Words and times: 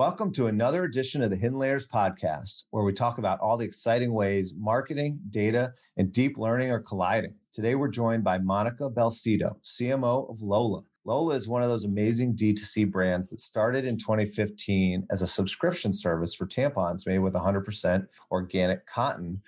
Welcome 0.00 0.32
to 0.32 0.46
another 0.46 0.84
edition 0.84 1.22
of 1.22 1.28
the 1.28 1.36
Hidden 1.36 1.58
Layers 1.58 1.86
podcast, 1.86 2.62
where 2.70 2.84
we 2.84 2.94
talk 2.94 3.18
about 3.18 3.38
all 3.40 3.58
the 3.58 3.66
exciting 3.66 4.14
ways 4.14 4.54
marketing, 4.56 5.20
data, 5.28 5.74
and 5.98 6.10
deep 6.10 6.38
learning 6.38 6.70
are 6.70 6.80
colliding. 6.80 7.34
Today, 7.52 7.74
we're 7.74 7.88
joined 7.88 8.24
by 8.24 8.38
Monica 8.38 8.88
Belsito, 8.88 9.56
CMO 9.62 10.30
of 10.30 10.40
Lola. 10.40 10.84
Lola 11.04 11.34
is 11.34 11.48
one 11.48 11.62
of 11.62 11.68
those 11.68 11.84
amazing 11.84 12.34
D2C 12.34 12.90
brands 12.90 13.28
that 13.28 13.42
started 13.42 13.84
in 13.84 13.98
2015 13.98 15.06
as 15.10 15.20
a 15.20 15.26
subscription 15.26 15.92
service 15.92 16.34
for 16.34 16.46
tampons 16.46 17.06
made 17.06 17.18
with 17.18 17.34
100% 17.34 18.06
organic 18.30 18.86
cotton, 18.86 19.42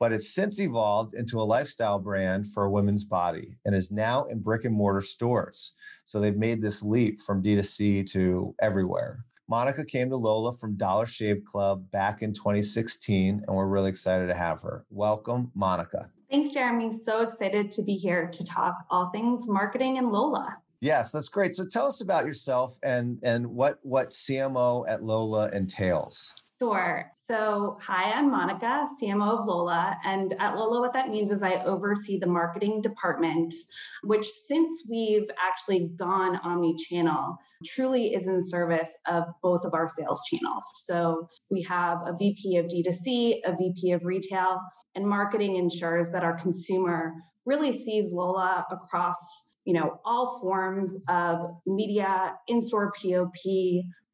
but 0.00 0.10
it's 0.10 0.32
since 0.32 0.58
evolved 0.58 1.12
into 1.12 1.38
a 1.38 1.44
lifestyle 1.44 1.98
brand 1.98 2.46
for 2.46 2.64
a 2.64 2.70
women's 2.70 3.04
body 3.04 3.58
and 3.66 3.74
is 3.74 3.90
now 3.90 4.24
in 4.24 4.40
brick 4.40 4.64
and 4.64 4.74
mortar 4.74 5.02
stores. 5.02 5.74
So 6.06 6.18
they've 6.18 6.34
made 6.34 6.62
this 6.62 6.82
leap 6.82 7.20
from 7.20 7.42
D2C 7.42 8.10
to 8.12 8.54
everywhere. 8.62 9.26
Monica 9.50 9.82
came 9.82 10.10
to 10.10 10.16
Lola 10.16 10.52
from 10.52 10.76
Dollar 10.76 11.06
Shave 11.06 11.42
Club 11.50 11.90
back 11.90 12.20
in 12.20 12.34
2016, 12.34 13.44
and 13.46 13.56
we're 13.56 13.66
really 13.66 13.88
excited 13.88 14.26
to 14.26 14.34
have 14.34 14.60
her. 14.60 14.84
Welcome, 14.90 15.50
Monica. 15.54 16.10
Thanks, 16.30 16.50
Jeremy. 16.50 16.90
So 16.90 17.22
excited 17.22 17.70
to 17.70 17.82
be 17.82 17.94
here 17.94 18.26
to 18.26 18.44
talk 18.44 18.76
all 18.90 19.08
things 19.08 19.48
marketing 19.48 19.96
and 19.96 20.12
Lola. 20.12 20.58
Yes, 20.82 21.12
that's 21.12 21.30
great. 21.30 21.54
So 21.54 21.64
tell 21.66 21.86
us 21.86 22.02
about 22.02 22.26
yourself 22.26 22.76
and 22.82 23.18
and 23.22 23.46
what 23.46 23.78
what 23.82 24.10
CMO 24.10 24.84
at 24.86 25.02
Lola 25.02 25.48
entails. 25.48 26.34
Sure. 26.60 27.08
So, 27.14 27.78
hi, 27.80 28.10
I'm 28.10 28.32
Monica, 28.32 28.88
CMO 29.00 29.38
of 29.38 29.46
Lola. 29.46 29.96
And 30.04 30.34
at 30.40 30.56
Lola, 30.56 30.80
what 30.80 30.92
that 30.92 31.08
means 31.08 31.30
is 31.30 31.40
I 31.40 31.62
oversee 31.62 32.18
the 32.18 32.26
marketing 32.26 32.82
department, 32.82 33.54
which 34.02 34.26
since 34.26 34.82
we've 34.90 35.30
actually 35.40 35.90
gone 35.96 36.34
omni 36.42 36.74
channel, 36.74 37.36
truly 37.64 38.12
is 38.12 38.26
in 38.26 38.42
service 38.42 38.90
of 39.06 39.26
both 39.40 39.64
of 39.64 39.72
our 39.72 39.86
sales 39.86 40.20
channels. 40.28 40.64
So, 40.84 41.28
we 41.48 41.62
have 41.62 41.98
a 42.04 42.16
VP 42.18 42.56
of 42.56 42.66
D2C, 42.66 43.38
a 43.44 43.56
VP 43.56 43.92
of 43.92 44.04
retail, 44.04 44.60
and 44.96 45.06
marketing 45.06 45.54
ensures 45.54 46.10
that 46.10 46.24
our 46.24 46.36
consumer 46.36 47.14
really 47.46 47.72
sees 47.72 48.10
Lola 48.12 48.66
across 48.72 49.14
you 49.64 49.74
know 49.74 50.00
all 50.04 50.40
forms 50.40 50.96
of 51.08 51.50
media 51.66 52.34
in-store 52.48 52.90
pop 52.92 53.32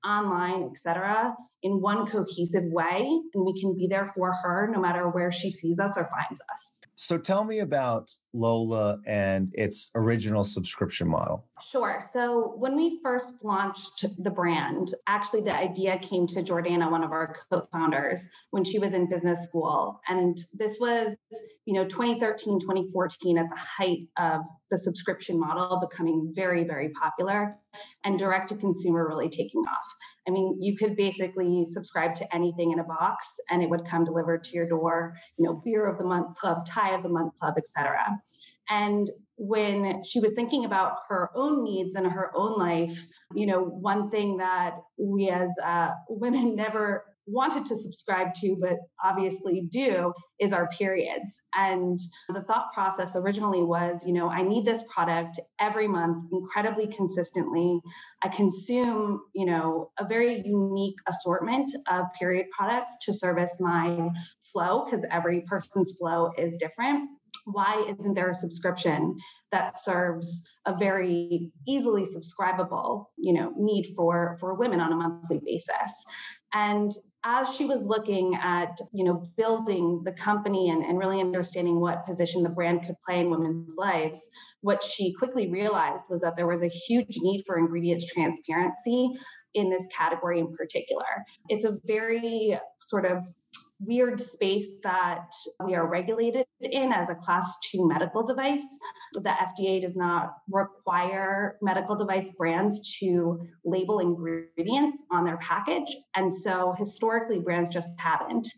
online 0.05 0.64
etc 0.64 1.34
in 1.65 1.81
one 1.81 2.07
cohesive 2.07 2.67
way 2.67 3.20
and 3.33 3.45
we 3.45 3.59
can 3.59 3.75
be 3.75 3.87
there 3.89 4.07
for 4.07 4.33
her 4.33 4.70
no 4.70 4.79
matter 4.79 5.09
where 5.09 5.33
she 5.33 5.51
sees 5.51 5.81
us 5.81 5.97
or 5.97 6.09
finds 6.11 6.41
us. 6.53 6.79
So 6.95 7.19
tell 7.19 7.43
me 7.43 7.59
about 7.59 8.12
Lola 8.34 9.01
and 9.07 9.51
its 9.55 9.91
original 9.95 10.45
subscription 10.45 11.09
model. 11.09 11.47
Sure. 11.70 12.01
So 12.12 12.55
when 12.57 12.77
we 12.77 13.01
first 13.03 13.42
launched 13.42 14.05
the 14.23 14.31
brand, 14.31 14.92
actually 15.07 15.41
the 15.41 15.55
idea 15.55 15.98
came 15.98 16.27
to 16.29 16.42
Jordana, 16.42 16.91
one 16.91 17.03
of 17.03 17.12
our 17.12 17.35
co-founders, 17.51 18.29
when 18.51 18.62
she 18.62 18.79
was 18.79 18.92
in 18.92 19.09
business 19.09 19.45
school. 19.45 20.01
And 20.09 20.39
this 20.53 20.77
was, 20.79 21.17
you 21.65 21.75
know, 21.75 21.85
2013, 21.85 22.61
2014 22.61 23.39
at 23.39 23.48
the 23.48 23.57
height 23.57 24.07
of 24.19 24.45
the 24.70 24.77
subscription 24.77 25.41
model 25.41 25.81
becoming 25.81 26.33
very, 26.35 26.65
very 26.65 26.91
popular 26.91 27.57
and 28.05 28.19
direct 28.19 28.51
to 28.51 28.57
consumer 28.57 29.09
really 29.09 29.31
taking 29.31 29.62
off. 29.62 29.97
I 30.27 30.30
mean, 30.30 30.58
you 30.61 30.77
could 30.77 30.97
basically 30.97 31.67
subscribe 31.67 32.14
to 32.17 32.34
anything 32.34 32.72
in 32.72 32.78
a 32.78 32.84
box 32.84 33.27
and 33.50 33.62
it 33.62 33.69
would 33.69 33.86
come 33.86 34.05
delivered 34.05 34.44
to 34.44 34.50
your 34.53 34.67
door, 34.67 35.14
you 35.36 35.44
know, 35.44 35.61
beer 35.64 35.86
of 35.86 35.98
the 35.98 36.05
month 36.05 36.36
club, 36.36 36.64
tie 36.67 36.94
of 36.94 37.03
the 37.03 37.08
month 37.08 37.39
club, 37.39 37.55
etc. 37.58 37.98
And 38.70 39.11
when 39.36 40.02
she 40.05 40.20
was 40.20 40.33
thinking 40.33 40.64
about 40.64 40.98
her 41.08 41.30
own 41.34 41.64
needs 41.64 41.97
and 41.97 42.06
her 42.06 42.30
own 42.34 42.58
life, 42.58 43.06
you 43.34 43.47
know, 43.47 43.62
one 43.62 44.11
thing 44.11 44.39
that 44.39 44.77
we 44.97 45.28
as 45.28 45.50
uh, 45.62 45.91
women 46.08 46.56
never 46.56 47.05
wanted 47.27 47.67
to 47.67 47.77
subscribe 47.77 48.34
to, 48.34 48.56
but 48.61 48.77
obviously 49.03 49.67
do, 49.70 50.12
is 50.39 50.53
our 50.53 50.69
periods. 50.69 51.41
And 51.55 51.98
the 52.28 52.42
thought 52.42 52.72
process 52.72 53.17
originally 53.17 53.62
was, 53.62 54.05
you 54.07 54.12
know, 54.12 54.29
I 54.29 54.42
need 54.42 54.64
this 54.64 54.83
product 54.89 55.40
every 55.61 55.89
month 55.89 56.29
incredibly 56.33 56.86
consistently. 56.89 57.80
I 58.23 58.29
consume, 58.29 59.23
you 59.34 59.46
know, 59.46 59.90
a 59.98 60.07
very 60.07 60.42
unique 60.45 60.96
assortment 61.08 61.70
of 61.89 62.07
period 62.18 62.46
products 62.57 62.92
to 63.02 63.13
service 63.13 63.57
my 63.61 64.11
flow 64.52 64.84
because 64.84 65.05
every 65.11 65.42
person's 65.42 65.95
flow 65.98 66.30
is 66.36 66.57
different 66.58 67.08
why 67.45 67.84
isn't 67.98 68.14
there 68.14 68.30
a 68.30 68.34
subscription 68.34 69.17
that 69.52 69.83
serves 69.83 70.45
a 70.67 70.74
very 70.74 71.52
easily 71.67 72.07
subscribable 72.07 73.07
you 73.18 73.34
know 73.34 73.52
need 73.57 73.92
for 73.96 74.36
for 74.40 74.55
women 74.55 74.80
on 74.80 74.92
a 74.92 74.96
monthly 74.96 75.40
basis 75.45 76.05
and 76.52 76.92
as 77.24 77.55
she 77.55 77.64
was 77.64 77.86
looking 77.86 78.35
at, 78.35 78.79
you 78.92 79.02
know, 79.05 79.24
building 79.36 80.02
the 80.05 80.12
company 80.12 80.68
and, 80.68 80.85
and 80.85 80.98
really 80.98 81.20
understanding 81.20 81.80
what 81.80 82.05
position 82.05 82.42
the 82.42 82.51
brand 82.51 82.85
could 82.86 82.96
play 83.07 83.20
in 83.20 83.30
women's 83.30 83.74
lives, 83.77 84.20
what 84.61 84.83
she 84.83 85.14
quickly 85.14 85.51
realized 85.51 86.05
was 86.11 86.20
that 86.20 86.36
there 86.36 86.46
was 86.46 86.63
a 86.63 86.68
huge 86.68 87.17
need 87.18 87.42
for 87.46 87.58
ingredients 87.58 88.13
transparency 88.13 89.11
in 89.55 89.70
this 89.70 89.87
category 89.97 90.41
in 90.41 90.55
particular. 90.55 91.05
It's 91.48 91.65
a 91.65 91.79
very 91.87 92.59
sort 92.79 93.07
of 93.07 93.23
weird 93.81 94.20
space 94.20 94.69
that 94.83 95.31
we 95.65 95.75
are 95.75 95.87
regulated 95.87 96.47
in 96.61 96.92
as 96.92 97.11
a 97.11 97.15
class 97.15 97.59
two 97.70 97.87
medical 97.87 98.25
device. 98.25 98.64
The 99.13 99.31
FDA 99.31 99.81
does 99.81 99.97
not 99.97 100.35
require 100.48 101.57
medical 101.61 101.97
device 101.97 102.31
brands 102.39 102.97
to 103.01 103.47
label 103.64 103.98
ingredients 103.98 105.03
on 105.11 105.25
their 105.25 105.39
package. 105.39 105.95
And 106.14 106.33
so 106.33 106.75
historically, 106.79 107.41
brands 107.41 107.69
just 107.69 107.89
haven't. 107.98 108.48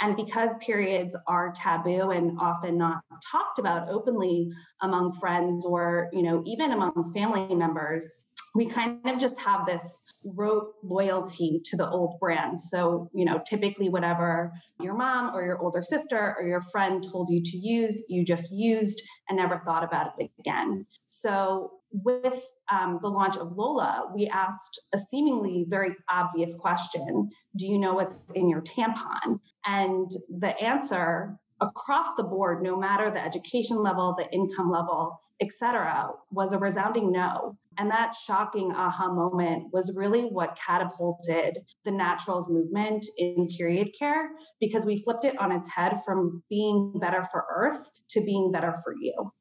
And 0.00 0.16
because 0.16 0.54
periods 0.60 1.16
are 1.28 1.52
taboo 1.56 2.10
and 2.10 2.36
often 2.40 2.76
not 2.76 3.00
talked 3.30 3.60
about 3.60 3.88
openly 3.88 4.50
among 4.82 5.12
friends 5.12 5.64
or, 5.64 6.10
you 6.12 6.22
know, 6.22 6.42
even 6.46 6.72
among 6.72 7.12
family 7.14 7.54
members, 7.54 8.12
we 8.54 8.66
kind 8.66 9.00
of 9.04 9.18
just 9.18 9.38
have 9.40 9.66
this 9.66 10.02
rote 10.24 10.74
loyalty 10.82 11.60
to 11.64 11.76
the 11.76 11.88
old 11.88 12.18
brand. 12.20 12.60
So, 12.60 13.10
you 13.12 13.24
know, 13.24 13.42
typically 13.46 13.88
whatever 13.88 14.52
your 14.80 14.94
mom 14.94 15.34
or 15.34 15.44
your 15.44 15.58
older 15.58 15.82
sister 15.82 16.36
or 16.38 16.46
your 16.46 16.60
friend 16.60 17.04
told 17.10 17.28
you 17.28 17.42
to 17.42 17.56
use, 17.56 18.04
you 18.08 18.24
just 18.24 18.52
used 18.52 19.02
and 19.28 19.36
never 19.36 19.58
thought 19.58 19.82
about 19.82 20.12
it 20.18 20.30
again. 20.38 20.86
So, 21.06 21.72
with 22.02 22.42
um, 22.72 22.98
the 23.02 23.08
launch 23.08 23.36
of 23.36 23.52
Lola, 23.52 24.10
we 24.12 24.26
asked 24.26 24.80
a 24.92 24.98
seemingly 24.98 25.64
very 25.68 25.94
obvious 26.10 26.54
question 26.56 27.30
Do 27.56 27.66
you 27.66 27.78
know 27.78 27.94
what's 27.94 28.30
in 28.32 28.48
your 28.48 28.62
tampon? 28.62 29.38
And 29.64 30.10
the 30.28 30.60
answer 30.60 31.38
across 31.60 32.14
the 32.16 32.22
board, 32.22 32.62
no 32.62 32.76
matter 32.76 33.10
the 33.10 33.24
education 33.24 33.76
level, 33.76 34.14
the 34.16 34.30
income 34.32 34.70
level, 34.70 35.20
etc., 35.40 36.10
was 36.30 36.52
a 36.52 36.58
resounding 36.58 37.10
no. 37.12 37.56
And 37.78 37.90
that 37.90 38.14
shocking 38.14 38.70
aha 38.72 39.12
moment 39.12 39.72
was 39.72 39.96
really 39.96 40.22
what 40.22 40.56
catapulted 40.56 41.58
the 41.84 41.90
naturals 41.90 42.48
movement 42.48 43.04
in 43.18 43.48
period 43.48 43.90
care 43.98 44.30
because 44.60 44.86
we 44.86 45.02
flipped 45.02 45.24
it 45.24 45.38
on 45.38 45.50
its 45.50 45.68
head 45.68 46.00
from 46.04 46.42
being 46.48 46.92
better 47.00 47.24
for 47.24 47.46
Earth 47.52 47.90
to 48.10 48.20
being 48.20 48.52
better 48.52 48.74
for 48.84 48.94
you. 49.00 49.32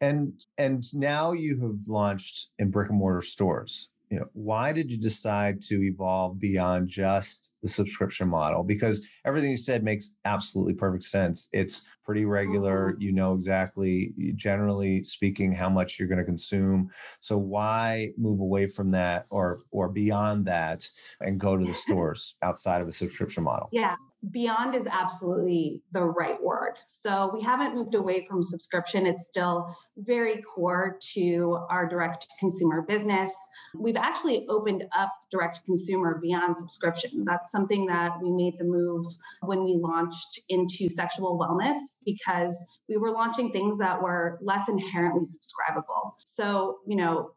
And 0.00 0.32
and 0.56 0.84
now 0.94 1.32
you 1.32 1.60
have 1.60 1.88
launched 1.88 2.52
in 2.58 2.70
brick 2.70 2.88
and 2.88 2.98
mortar 2.98 3.20
stores 3.20 3.90
you 4.10 4.18
know 4.18 4.26
why 4.32 4.72
did 4.72 4.90
you 4.90 4.96
decide 4.96 5.62
to 5.62 5.82
evolve 5.82 6.38
beyond 6.38 6.88
just 6.88 7.52
the 7.62 7.68
subscription 7.68 8.28
model? 8.28 8.62
Because 8.62 9.02
everything 9.24 9.50
you 9.50 9.58
said 9.58 9.84
makes 9.84 10.14
absolutely 10.24 10.74
perfect 10.74 11.04
sense. 11.04 11.48
It's 11.52 11.86
pretty 12.04 12.24
regular 12.24 12.92
mm-hmm. 12.92 13.02
you 13.02 13.12
know 13.12 13.34
exactly 13.34 14.12
generally 14.34 15.04
speaking 15.04 15.52
how 15.52 15.68
much 15.68 15.98
you're 15.98 16.08
going 16.08 16.18
to 16.18 16.24
consume. 16.24 16.90
So 17.20 17.36
why 17.36 18.12
move 18.16 18.40
away 18.40 18.66
from 18.66 18.90
that 18.92 19.26
or 19.30 19.62
or 19.70 19.88
beyond 19.88 20.46
that 20.46 20.88
and 21.20 21.38
go 21.38 21.56
to 21.56 21.64
the 21.64 21.74
stores 21.74 22.34
outside 22.42 22.80
of 22.80 22.86
the 22.86 22.92
subscription 22.92 23.44
model? 23.44 23.68
Yeah 23.72 23.94
beyond 24.30 24.74
is 24.74 24.86
absolutely 24.86 25.82
the 25.92 26.02
right 26.02 26.42
word. 26.42 26.74
So 26.86 27.30
we 27.32 27.40
haven't 27.40 27.74
moved 27.74 27.94
away 27.94 28.26
from 28.26 28.42
subscription. 28.42 29.06
It's 29.06 29.26
still 29.26 29.76
very 29.96 30.42
core 30.42 30.98
to 31.14 31.58
our 31.70 31.86
direct 31.86 32.26
consumer 32.40 32.82
business. 32.82 33.32
We've 33.78 33.96
actually 33.96 34.46
opened 34.48 34.84
up 34.96 35.12
direct 35.30 35.64
consumer 35.64 36.18
beyond 36.20 36.56
subscription. 36.58 37.24
That's 37.24 37.52
something 37.52 37.86
that 37.86 38.20
we 38.20 38.32
made 38.32 38.58
the 38.58 38.64
move 38.64 39.04
when 39.42 39.64
we 39.64 39.78
launched 39.80 40.40
into 40.48 40.88
sexual 40.88 41.38
wellness 41.38 41.78
because 42.04 42.60
we 42.88 42.96
were 42.96 43.12
launching 43.12 43.52
things 43.52 43.78
that 43.78 44.02
were 44.02 44.38
less 44.42 44.68
inherently 44.68 45.24
subscribable. 45.24 46.12
So, 46.24 46.78
you 46.86 46.96
know, 46.96 47.32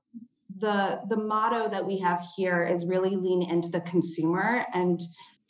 the 0.58 1.02
the 1.08 1.18
motto 1.18 1.70
that 1.70 1.86
we 1.86 2.00
have 2.00 2.22
here 2.36 2.64
is 2.64 2.86
really 2.86 3.16
lean 3.16 3.42
into 3.42 3.70
the 3.70 3.82
consumer 3.82 4.66
and 4.74 5.00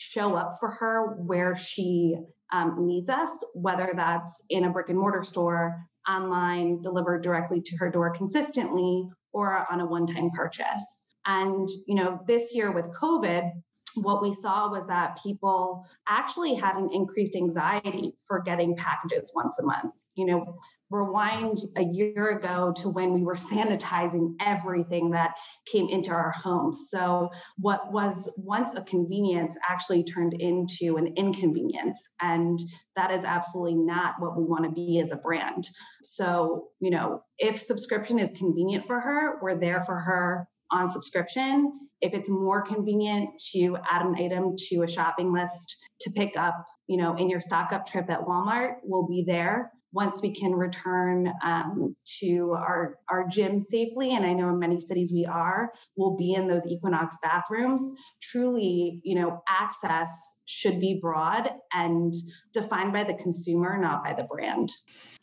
show 0.02 0.36
up 0.36 0.56
for 0.60 0.72
her 0.72 1.14
where 1.14 1.56
she 1.56 2.18
um, 2.52 2.88
needs 2.88 3.08
us, 3.08 3.30
whether 3.54 3.94
that's 3.96 4.42
in 4.50 4.66
a 4.66 4.70
brick 4.72 4.90
and 4.90 4.98
mortar 4.98 5.24
store, 5.24 5.80
online, 6.10 6.82
delivered 6.82 7.22
directly 7.22 7.62
to 7.62 7.78
her 7.78 7.92
door 7.92 8.10
consistently, 8.10 9.08
or 9.32 9.66
on 9.72 9.80
a 9.80 9.86
one 9.86 10.08
time 10.08 10.32
purchase. 10.32 11.04
And, 11.28 11.70
you 11.86 11.94
know, 11.94 12.20
this 12.26 12.56
year 12.56 12.72
with 12.72 12.88
COVID, 13.00 13.52
what 13.96 14.22
we 14.22 14.34
saw 14.34 14.70
was 14.70 14.88
that 14.88 15.22
people 15.22 15.86
actually 16.08 16.56
had 16.56 16.76
an 16.76 16.90
increased 16.94 17.36
anxiety 17.36 18.14
for 18.28 18.42
getting 18.42 18.76
packages 18.76 19.32
once 19.36 19.60
a 19.60 19.66
month. 19.66 19.94
You 20.16 20.26
know, 20.28 20.60
rewind 20.90 21.60
a 21.78 21.84
year 21.84 22.38
ago 22.38 22.74
to 22.78 22.90
when 22.90 23.14
we 23.14 23.24
were 23.24 23.36
sanitizing 23.52 24.36
everything 24.40 25.12
that 25.12 25.34
came 25.72 25.88
into 25.90 26.12
our 26.12 26.32
homes. 26.32 26.88
So, 26.90 27.30
what 27.58 27.92
was 27.92 28.30
once 28.38 28.76
a 28.76 28.82
convenience 28.82 29.56
actually 29.68 30.04
turned 30.04 30.34
into 30.34 30.98
an 30.98 31.14
inconvenience. 31.16 32.00
And 32.22 32.60
that 32.96 33.12
is 33.12 33.24
absolutely 33.24 33.76
not 33.76 34.16
what 34.20 34.38
we 34.38 34.44
want 34.44 34.66
to 34.66 34.72
be 34.72 35.00
as 35.00 35.12
a 35.12 35.18
brand. 35.18 35.68
So, 36.04 36.68
you 36.80 36.92
know, 36.92 37.24
if 37.38 37.60
subscription 37.60 38.20
is 38.20 38.30
convenient 38.38 38.86
for 38.86 39.00
her, 39.00 39.40
we're 39.42 39.60
there 39.60 39.82
for 39.82 39.96
her 39.96 40.48
on 40.72 40.92
subscrition. 40.92 41.90
If 42.02 42.14
it's 42.14 42.30
more 42.30 42.62
convenient 42.62 43.30
to 43.54 43.78
add 43.90 44.06
an 44.06 44.16
item 44.16 44.56
to 44.70 44.84
a 44.84 44.88
shopping 44.88 45.32
list 45.32 45.78
to 46.02 46.12
pick 46.12 46.36
up, 46.38 46.66
you 46.88 46.98
know, 46.98 47.16
in 47.16 47.30
your 47.30 47.42
stock 47.42 47.72
up 47.72 47.86
trip 47.86 48.10
at 48.10 48.22
Walmart, 48.22 48.76
we'll 48.84 49.08
be 49.08 49.24
there 49.26 49.72
once 49.94 50.22
we 50.22 50.34
can 50.34 50.54
return 50.54 51.32
um, 51.44 51.96
to 52.20 52.54
our, 52.54 52.98
our 53.10 53.28
gym 53.28 53.60
safely, 53.60 54.16
and 54.16 54.26
I 54.26 54.34
know 54.34 54.50
in 54.50 54.60
many 54.60 54.80
cities 54.80 55.12
we 55.14 55.26
are, 55.26 55.72
we'll 55.98 56.16
be 56.16 56.34
in 56.34 56.48
those 56.48 56.66
Equinox 56.66 57.18
bathrooms. 57.22 57.84
Truly, 58.22 59.02
you 59.04 59.16
know, 59.16 59.42
access 59.50 60.10
should 60.46 60.80
be 60.80 61.00
broad 61.02 61.52
and 61.74 62.14
defined 62.54 62.94
by 62.94 63.04
the 63.04 63.14
consumer, 63.16 63.78
not 63.78 64.04
by 64.04 64.14
the 64.14 64.24
brand. 64.24 64.72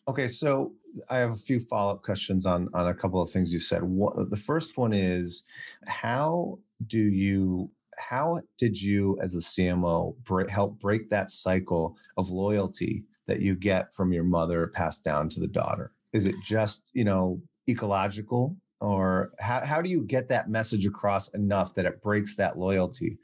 Okay, 0.08 0.26
so 0.26 0.72
I 1.10 1.18
have 1.18 1.32
a 1.32 1.36
few 1.36 1.60
follow 1.60 1.92
up 1.92 2.02
questions 2.02 2.46
on 2.46 2.68
on 2.72 2.88
a 2.88 2.94
couple 2.94 3.20
of 3.20 3.30
things 3.30 3.52
you 3.52 3.60
said. 3.60 3.82
What, 3.82 4.30
the 4.30 4.38
first 4.38 4.78
one 4.78 4.94
is, 4.94 5.44
how 5.86 6.58
do 6.86 6.98
you 6.98 7.70
how 7.98 8.40
did 8.56 8.80
you 8.80 9.18
as 9.20 9.34
the 9.34 9.40
CMO 9.40 10.16
break, 10.24 10.48
help 10.48 10.80
break 10.80 11.10
that 11.10 11.30
cycle 11.30 11.96
of 12.16 12.30
loyalty 12.30 13.04
that 13.26 13.40
you 13.40 13.54
get 13.54 13.92
from 13.92 14.12
your 14.12 14.24
mother 14.24 14.68
passed 14.68 15.04
down 15.04 15.28
to 15.30 15.40
the 15.40 15.46
daughter? 15.46 15.92
Is 16.14 16.26
it 16.26 16.36
just, 16.42 16.90
you 16.94 17.04
know, 17.04 17.42
ecological 17.68 18.56
or 18.80 19.32
how, 19.40 19.64
how 19.64 19.82
do 19.82 19.90
you 19.90 20.02
get 20.02 20.28
that 20.28 20.48
message 20.48 20.86
across 20.86 21.28
enough 21.34 21.74
that 21.74 21.84
it 21.84 22.00
breaks 22.00 22.36
that 22.36 22.58
loyalty? 22.58 23.18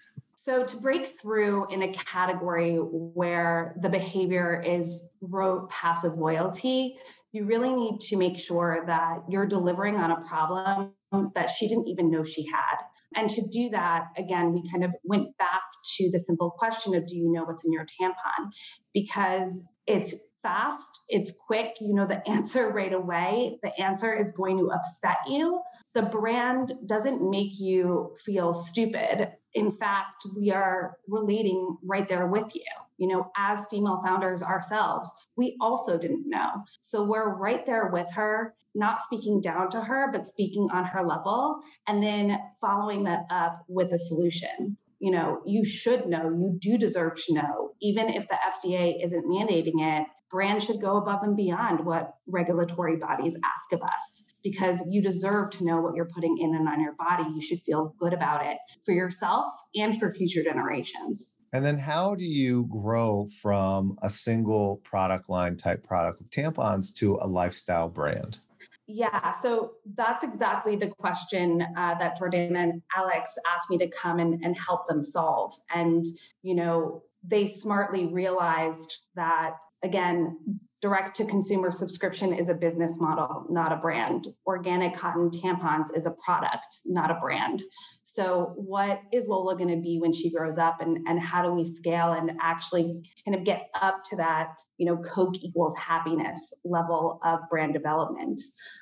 So, 0.44 0.62
to 0.62 0.76
break 0.76 1.06
through 1.06 1.73
in 1.73 1.81
a 1.81 1.93
category 1.94 2.76
where 2.76 3.75
the 3.81 3.88
behavior 3.88 4.62
is 4.62 5.08
rote 5.23 5.70
passive 5.70 6.19
loyalty, 6.19 6.99
you 7.32 7.46
really 7.46 7.73
need 7.73 8.00
to 8.08 8.19
make 8.19 8.38
sure 8.38 8.85
that 8.87 9.23
you're 9.26 9.46
delivering 9.46 9.96
on 9.96 10.11
a 10.11 10.20
problem 10.29 10.93
that 11.35 11.49
she 11.49 11.67
didn't 11.67 11.88
even 11.88 12.11
know 12.11 12.25
she 12.25 12.44
had. 12.46 12.76
And 13.17 13.31
to 13.31 13.49
do 13.49 13.70
that, 13.70 14.08
again, 14.19 14.52
we 14.52 14.70
kind 14.70 14.85
of 14.85 14.91
went 15.02 15.35
back 15.38 15.62
to 15.96 16.11
the 16.11 16.19
simple 16.19 16.50
question 16.50 16.94
of 16.94 17.06
do 17.06 17.17
you 17.17 17.32
know 17.32 17.44
what's 17.44 17.64
in 17.64 17.73
your 17.73 17.87
tampon? 17.99 18.50
Because 18.93 19.67
it's 19.87 20.14
fast, 20.44 21.00
it's 21.08 21.32
quick, 21.46 21.75
you 21.81 21.94
know 21.94 22.06
the 22.06 22.23
answer 22.29 22.69
right 22.69 22.93
away. 22.93 23.58
The 23.64 23.73
answer 23.82 24.14
is 24.14 24.31
going 24.31 24.58
to 24.58 24.70
upset 24.70 25.17
you. 25.26 25.61
The 25.94 26.02
brand 26.02 26.73
doesn't 26.87 27.29
make 27.29 27.58
you 27.58 28.14
feel 28.25 28.55
stupid. 28.55 29.32
In 29.55 29.73
fact, 29.73 30.23
we 30.37 30.52
are 30.52 30.96
relating 31.08 31.76
right 31.85 32.06
there 32.06 32.26
with 32.29 32.55
you. 32.55 32.62
You 32.99 33.08
know, 33.08 33.31
as 33.37 33.67
female 33.67 34.00
founders 34.05 34.43
ourselves, 34.43 35.11
we 35.37 35.56
also 35.61 35.99
didn't 35.99 36.29
know. 36.29 36.62
So 36.81 37.02
we're 37.02 37.35
right 37.35 37.67
there 37.67 37.88
with 37.88 38.08
her, 38.14 38.55
not 38.75 39.02
speaking 39.02 39.41
down 39.41 39.70
to 39.70 39.81
her, 39.81 40.12
but 40.12 40.26
speaking 40.26 40.69
on 40.73 40.85
her 40.85 41.05
level, 41.05 41.61
and 41.88 42.00
then 42.02 42.38
following 42.61 43.05
that 43.05 43.25
up 43.31 43.64
with 43.69 43.93
a 43.93 43.99
solution 43.99 44.76
you 45.04 45.10
know, 45.10 45.42
you 45.44 45.66
should 45.66 46.06
know, 46.06 46.30
you 46.30 46.56
do 46.58 46.78
deserve 46.78 47.22
to 47.26 47.34
know, 47.34 47.72
even 47.82 48.08
if 48.08 48.26
the 48.26 48.38
FDA 48.56 49.04
isn't 49.04 49.26
mandating 49.26 49.74
it, 49.76 50.06
brands 50.30 50.64
should 50.64 50.80
go 50.80 50.96
above 50.96 51.22
and 51.22 51.36
beyond 51.36 51.84
what 51.84 52.14
regulatory 52.26 52.96
bodies 52.96 53.36
ask 53.44 53.72
of 53.74 53.82
us 53.82 54.22
because 54.42 54.82
you 54.88 55.02
deserve 55.02 55.50
to 55.50 55.64
know 55.64 55.82
what 55.82 55.94
you're 55.94 56.08
putting 56.08 56.38
in 56.38 56.54
and 56.54 56.66
on 56.66 56.80
your 56.80 56.94
body. 56.94 57.24
You 57.34 57.42
should 57.42 57.60
feel 57.60 57.94
good 58.00 58.14
about 58.14 58.46
it 58.46 58.56
for 58.86 58.92
yourself 58.92 59.52
and 59.74 59.94
for 59.94 60.10
future 60.10 60.42
generations. 60.42 61.34
And 61.52 61.62
then 61.62 61.78
how 61.78 62.14
do 62.14 62.24
you 62.24 62.64
grow 62.64 63.28
from 63.42 63.98
a 64.00 64.08
single 64.08 64.80
product 64.84 65.28
line 65.28 65.58
type 65.58 65.86
product 65.86 66.22
of 66.22 66.30
tampons 66.30 66.94
to 66.94 67.18
a 67.20 67.26
lifestyle 67.26 67.90
brand? 67.90 68.38
Yeah, 68.86 69.31
so 69.31 69.72
that's 69.94 70.25
exactly 70.25 70.76
the 70.76 70.88
question 70.88 71.62
uh, 71.76 71.94
that 71.94 72.19
Jordana 72.19 72.56
and 72.56 72.82
Alex 72.94 73.32
asked 73.50 73.70
me 73.70 73.78
to 73.78 73.88
come 73.88 74.19
and, 74.19 74.44
and 74.44 74.56
help 74.58 74.86
them 74.86 75.02
solve. 75.02 75.54
And, 75.75 76.04
you 76.42 76.54
know, 76.54 77.02
they 77.26 77.46
smartly 77.46 78.06
realized 78.06 78.94
that, 79.14 79.54
again, 79.82 80.58
direct 80.82 81.16
to 81.16 81.25
consumer 81.25 81.70
subscription 81.70 82.34
is 82.34 82.50
a 82.50 82.54
business 82.54 83.00
model, 83.00 83.46
not 83.48 83.72
a 83.72 83.76
brand. 83.76 84.28
Organic 84.46 84.94
cotton 84.94 85.31
tampons 85.31 85.86
is 85.96 86.04
a 86.04 86.10
product, 86.10 86.76
not 86.84 87.10
a 87.10 87.14
brand. 87.14 87.62
So, 88.02 88.52
what 88.56 89.00
is 89.10 89.26
Lola 89.26 89.56
going 89.56 89.75
to 89.75 89.81
be 89.81 89.98
when 89.98 90.12
she 90.12 90.31
grows 90.31 90.58
up, 90.58 90.82
and, 90.82 91.08
and 91.08 91.19
how 91.19 91.42
do 91.42 91.52
we 91.52 91.64
scale 91.64 92.12
and 92.12 92.32
actually 92.38 93.10
kind 93.25 93.34
of 93.34 93.44
get 93.44 93.70
up 93.81 94.04
to 94.10 94.16
that 94.16 94.56
you 94.78 94.86
know, 94.86 94.96
Coke 94.96 95.36
equals 95.42 95.74
happiness 95.76 96.52
level 96.64 97.20
of 97.24 97.40
brand 97.48 97.72
development. 97.74 98.40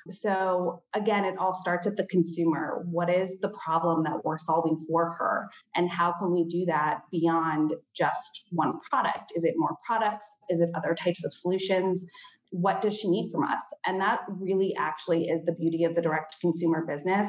So 0.09 0.81
again, 0.93 1.25
it 1.25 1.37
all 1.37 1.53
starts 1.53 1.85
at 1.85 1.95
the 1.97 2.05
consumer. 2.07 2.83
What 2.89 3.09
is 3.09 3.39
the 3.39 3.49
problem 3.49 4.03
that 4.03 4.25
we're 4.25 4.37
solving 4.37 4.85
for 4.87 5.11
her? 5.13 5.49
And 5.75 5.89
how 5.89 6.13
can 6.13 6.31
we 6.31 6.45
do 6.45 6.65
that 6.65 7.01
beyond 7.11 7.73
just 7.95 8.47
one 8.51 8.79
product? 8.89 9.33
Is 9.35 9.43
it 9.43 9.53
more 9.57 9.75
products? 9.85 10.27
Is 10.49 10.61
it 10.61 10.69
other 10.75 10.95
types 10.95 11.23
of 11.23 11.33
solutions? 11.33 12.05
What 12.49 12.81
does 12.81 12.97
she 12.97 13.09
need 13.09 13.31
from 13.31 13.43
us? 13.43 13.61
And 13.85 14.01
that 14.01 14.21
really 14.27 14.75
actually 14.77 15.25
is 15.25 15.43
the 15.43 15.53
beauty 15.53 15.83
of 15.83 15.95
the 15.95 16.01
direct 16.01 16.37
consumer 16.41 16.85
business 16.85 17.27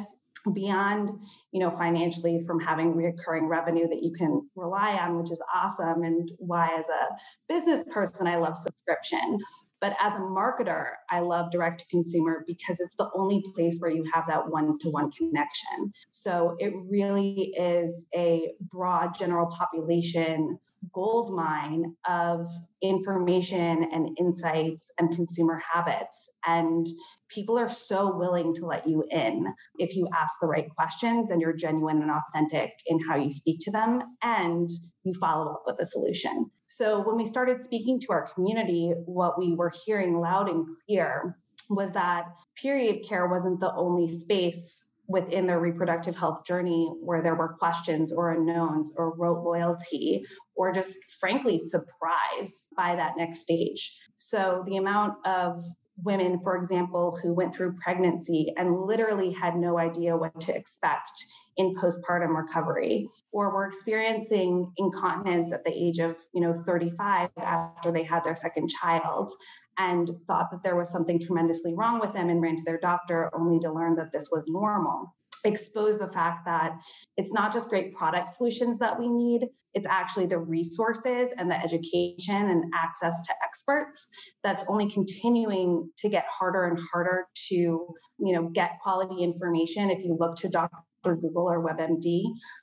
beyond 0.53 1.11
you 1.53 1.61
know 1.61 1.71
financially 1.71 2.43
from 2.47 2.61
having 2.61 2.95
recurring 2.95 3.47
revenue 3.47 3.89
that 3.89 4.03
you 4.03 4.13
can 4.13 4.49
rely 4.57 4.93
on 4.93 5.19
which 5.19 5.31
is 5.31 5.41
awesome 5.55 6.03
and 6.03 6.31
why 6.39 6.69
as 6.79 6.87
a 6.89 7.07
business 7.49 7.83
person 7.91 8.27
i 8.27 8.37
love 8.37 8.57
subscription. 8.57 9.39
But 9.81 9.97
as 10.01 10.15
a 10.15 10.19
marketer 10.19 10.93
i 11.11 11.21
love 11.21 11.51
direct 11.51 11.81
to 11.81 11.87
consumer 11.89 12.45
because 12.47 12.81
it's 12.81 12.95
the 12.95 13.11
only 13.15 13.45
place 13.55 13.79
where 13.79 13.91
you 13.91 14.05
have 14.13 14.25
that 14.29 14.49
one 14.51 14.79
to 14.81 14.91
one 14.91 15.11
connection. 15.13 15.93
So 16.11 16.57
it 16.59 16.73
really 16.89 17.55
is 17.59 18.07
a 18.17 18.53
broad 18.73 19.19
general 19.19 19.47
population 19.47 20.59
gold 20.93 21.35
mine 21.35 21.95
of 22.09 22.47
information 22.83 23.89
and 23.93 24.17
insights 24.19 24.91
and 24.99 25.15
consumer 25.15 25.61
habits. 25.73 26.31
And 26.47 26.87
people 27.29 27.59
are 27.59 27.71
so 27.71 28.17
willing 28.17 28.55
to 28.55 28.67
let 28.67 28.87
you 28.87 29.05
in 29.11 29.47
if 29.79 29.97
you 29.97 30.09
ask 30.15 30.35
the 30.41 30.47
right 30.47 30.69
questions 30.77 31.31
and 31.31 31.41
you're 31.41 31.53
genuine 31.53 32.03
and 32.03 32.11
authentic 32.11 32.73
in 32.87 33.01
how 33.01 33.17
you 33.17 33.31
speak 33.31 33.61
to 33.63 33.71
them 33.71 34.03
and 34.23 34.69
you 35.05 35.15
follow 35.15 35.53
up 35.53 35.63
with 35.67 35.81
a 35.81 35.87
solution. 35.87 36.51
So 36.67 37.01
when 37.07 37.17
we 37.17 37.27
started 37.27 37.63
speaking 37.63 38.01
to 38.01 38.09
our 38.11 38.29
community, 38.35 38.93
what 39.05 39.39
we 39.39 39.55
were 39.55 39.73
hearing 39.85 40.19
loud 40.19 40.49
and 40.49 40.67
clear 40.87 41.37
was 41.71 41.93
that 41.93 42.27
period 42.61 43.07
care 43.09 43.27
wasn't 43.27 43.61
the 43.61 43.73
only 43.75 44.09
space 44.09 44.91
within 45.07 45.47
their 45.47 45.61
reproductive 45.61 46.17
health 46.17 46.45
journey 46.47 46.91
where 47.01 47.23
there 47.23 47.35
were 47.35 47.55
questions 47.59 48.13
or 48.13 48.33
unknowns 48.33 48.91
or 48.97 49.15
rote 49.15 49.45
loyalty 49.45 50.25
or 50.55 50.73
just 50.73 50.99
frankly 51.21 51.59
surprise 51.59 52.69
by 52.77 52.97
that 52.97 53.17
next 53.17 53.41
stage. 53.41 54.01
So 54.17 54.65
the 54.67 54.77
amount 54.77 55.27
of 55.27 55.63
women, 56.03 56.41
for 56.41 56.57
example, 56.57 57.19
who 57.23 57.35
went 57.35 57.55
through 57.55 57.75
pregnancy 57.75 58.53
and 58.57 58.87
literally 58.87 59.33
had 59.33 59.57
no 59.57 59.79
idea 59.79 60.17
what 60.17 60.41
to 60.43 60.57
expect 60.57 61.13
in 61.57 61.75
postpartum 61.77 62.37
recovery 62.37 63.09
or 63.33 63.55
were 63.55 63.67
experiencing 63.67 64.73
incontinence 64.77 65.53
at 65.53 65.65
the 65.65 65.73
age 65.73 66.01
of 66.01 66.17
you 66.35 66.41
know 66.41 66.53
35 66.53 67.31
after 67.37 67.93
they 67.93 68.03
had 68.03 68.25
their 68.25 68.35
second 68.35 68.69
child 68.69 69.31
and 69.79 70.11
thought 70.27 70.51
that 70.51 70.63
there 70.63 70.77
was 70.77 70.91
something 70.91 71.19
tremendously 71.19 71.75
wrong 71.75 72.01
with 72.01 72.13
them 72.13 72.29
and 72.29 72.41
ran 72.41 72.57
to 72.57 72.63
their 72.65 72.79
doctor 72.79 73.31
only 73.35 73.59
to 73.61 73.73
learn 73.73 73.97
that 73.97 74.13
this 74.13 74.29
was 74.31 74.45
normal 74.49 75.15
expose 75.45 75.99
the 75.99 76.09
fact 76.09 76.45
that 76.47 76.79
it's 77.17 77.33
not 77.33 77.53
just 77.53 77.69
great 77.69 77.93
product 77.95 78.31
solutions 78.31 78.79
that 78.79 78.99
we 78.99 79.09
need 79.09 79.47
it's 79.75 79.87
actually 79.89 80.27
the 80.27 80.39
resources 80.39 81.33
and 81.37 81.51
the 81.51 81.61
education 81.61 82.49
and 82.49 82.73
access 82.75 83.23
to 83.23 83.35
experts 83.43 84.09
that's 84.43 84.65
only 84.69 84.89
continuing 84.89 85.91
to 85.99 86.09
get 86.09 86.25
harder 86.31 86.65
and 86.65 86.79
harder 86.93 87.27
to 87.35 87.55
you 87.55 88.33
know 88.33 88.49
get 88.49 88.79
quality 88.83 89.23
information 89.23 89.91
if 89.91 90.03
you 90.05 90.17
look 90.19 90.37
to 90.37 90.49
dr 90.49 90.71
Google 91.05 91.51
or 91.51 91.63
WebMD. 91.63 92.23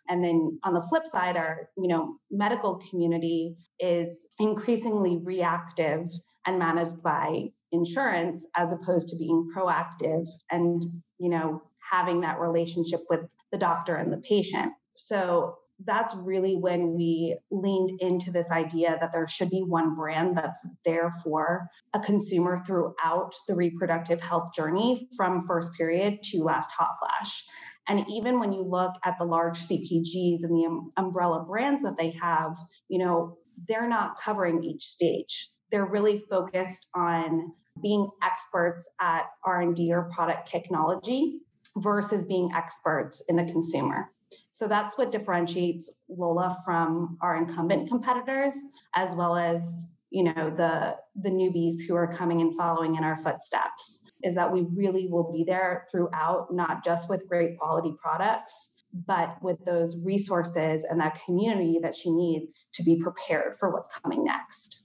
And 0.10 0.24
then 0.24 0.60
on 0.63 0.74
the 0.74 0.82
flip 0.82 1.03
side, 1.06 1.38
our 1.38 1.70
you 1.77 1.88
know 1.88 2.15
medical 2.32 2.82
community 2.89 3.56
is 3.80 4.27
increasingly 4.39 5.20
reactive 5.24 6.08
and 6.45 6.60
managed 6.60 7.01
by 7.01 7.50
insurance 7.71 8.45
as 8.55 8.74
opposed 8.74 9.10
to 9.10 9.15
being 9.15 9.50
proactive 9.55 10.27
and 10.50 10.83
you 11.19 11.29
know 11.29 11.62
having 11.89 12.21
that 12.21 12.39
relationship 12.39 13.01
with 13.10 13.21
the 13.51 13.57
doctor 13.57 13.95
and 13.95 14.12
the 14.12 14.17
patient. 14.17 14.74
So 14.98 15.57
that's 15.86 16.13
really 16.15 16.55
when 16.55 16.93
we 16.93 17.38
leaned 17.50 18.00
into 18.01 18.31
this 18.31 18.51
idea 18.51 18.98
that 19.00 19.12
there 19.12 19.27
should 19.27 19.50
be 19.50 19.63
one 19.63 19.95
brand 19.95 20.38
that's 20.38 20.65
there 20.86 21.12
for 21.24 21.67
a 21.93 22.00
consumer 22.00 22.63
throughout 22.65 23.33
the 23.48 23.55
reproductive 23.55 24.21
health 24.21 24.53
journey 24.53 25.07
from 25.17 25.45
first 25.48 25.74
period 25.74 26.21
to 26.24 26.43
last 26.43 26.69
hot 26.71 26.91
flash. 27.00 27.43
And 27.88 28.05
even 28.10 28.39
when 28.39 28.53
you 28.53 28.62
look 28.62 28.93
at 29.03 29.17
the 29.17 29.25
large 29.25 29.57
CPGs 29.57 30.43
and 30.43 30.55
the 30.55 30.67
um, 30.67 30.91
umbrella 30.98 31.43
brands 31.43 31.81
that 31.83 31.98
they 31.98 32.12
have, 32.12 32.55
you 32.88 33.00
know, 33.00 33.38
they're 33.67 33.89
not 33.89 34.19
covering 34.21 34.63
each 34.63 34.83
stage. 34.83 35.50
They're 35.72 35.86
really 35.86 36.18
focused 36.18 36.88
on 36.94 37.54
being 37.82 38.10
experts 38.24 38.88
at 39.00 39.25
R&D 39.44 39.92
or 39.94 40.10
product 40.13 40.48
technology 40.48 41.40
versus 41.78 42.25
being 42.25 42.51
experts 42.54 43.24
in 43.30 43.36
the 43.36 43.46
consumer. 43.46 44.12
So 44.51 44.68
that's 44.68 44.98
what 44.98 45.12
differentiates 45.12 46.04
Lola 46.10 46.58
from 46.66 47.18
our 47.22 47.36
incumbent 47.38 47.90
competitors, 47.90 48.54
as 48.96 49.16
well 49.16 49.36
as 49.36 49.88
you 50.10 50.24
know 50.25 50.54
the 50.56 50.98
the 51.16 51.30
newbies 51.30 51.75
who 51.88 51.96
are 51.96 52.12
coming 52.12 52.42
and 52.42 52.56
following 52.56 52.96
in 52.96 53.04
our 53.04 53.18
footsteps. 53.18 54.04
Is 54.24 54.36
that 54.36 54.54
we 54.54 54.68
really 54.75 55.08
will 55.08 55.32
be 55.32 55.44
there 55.46 55.88
throughout, 55.92 56.54
not 56.54 56.84
just 56.84 57.10
with 57.10 57.28
great 57.28 57.58
quality 57.58 57.96
products, 58.00 58.84
but 58.94 59.42
with 59.42 59.63
those 59.66 59.98
resources 59.98 60.84
and 60.84 61.00
that 61.00 61.20
community 61.25 61.80
that 61.82 61.96
she 61.96 62.12
needs 62.12 62.70
to 62.74 62.84
be 62.84 63.01
prepared 63.01 63.56
for 63.56 63.72
what's 63.72 63.90
coming 63.98 64.24
next. 64.24 64.81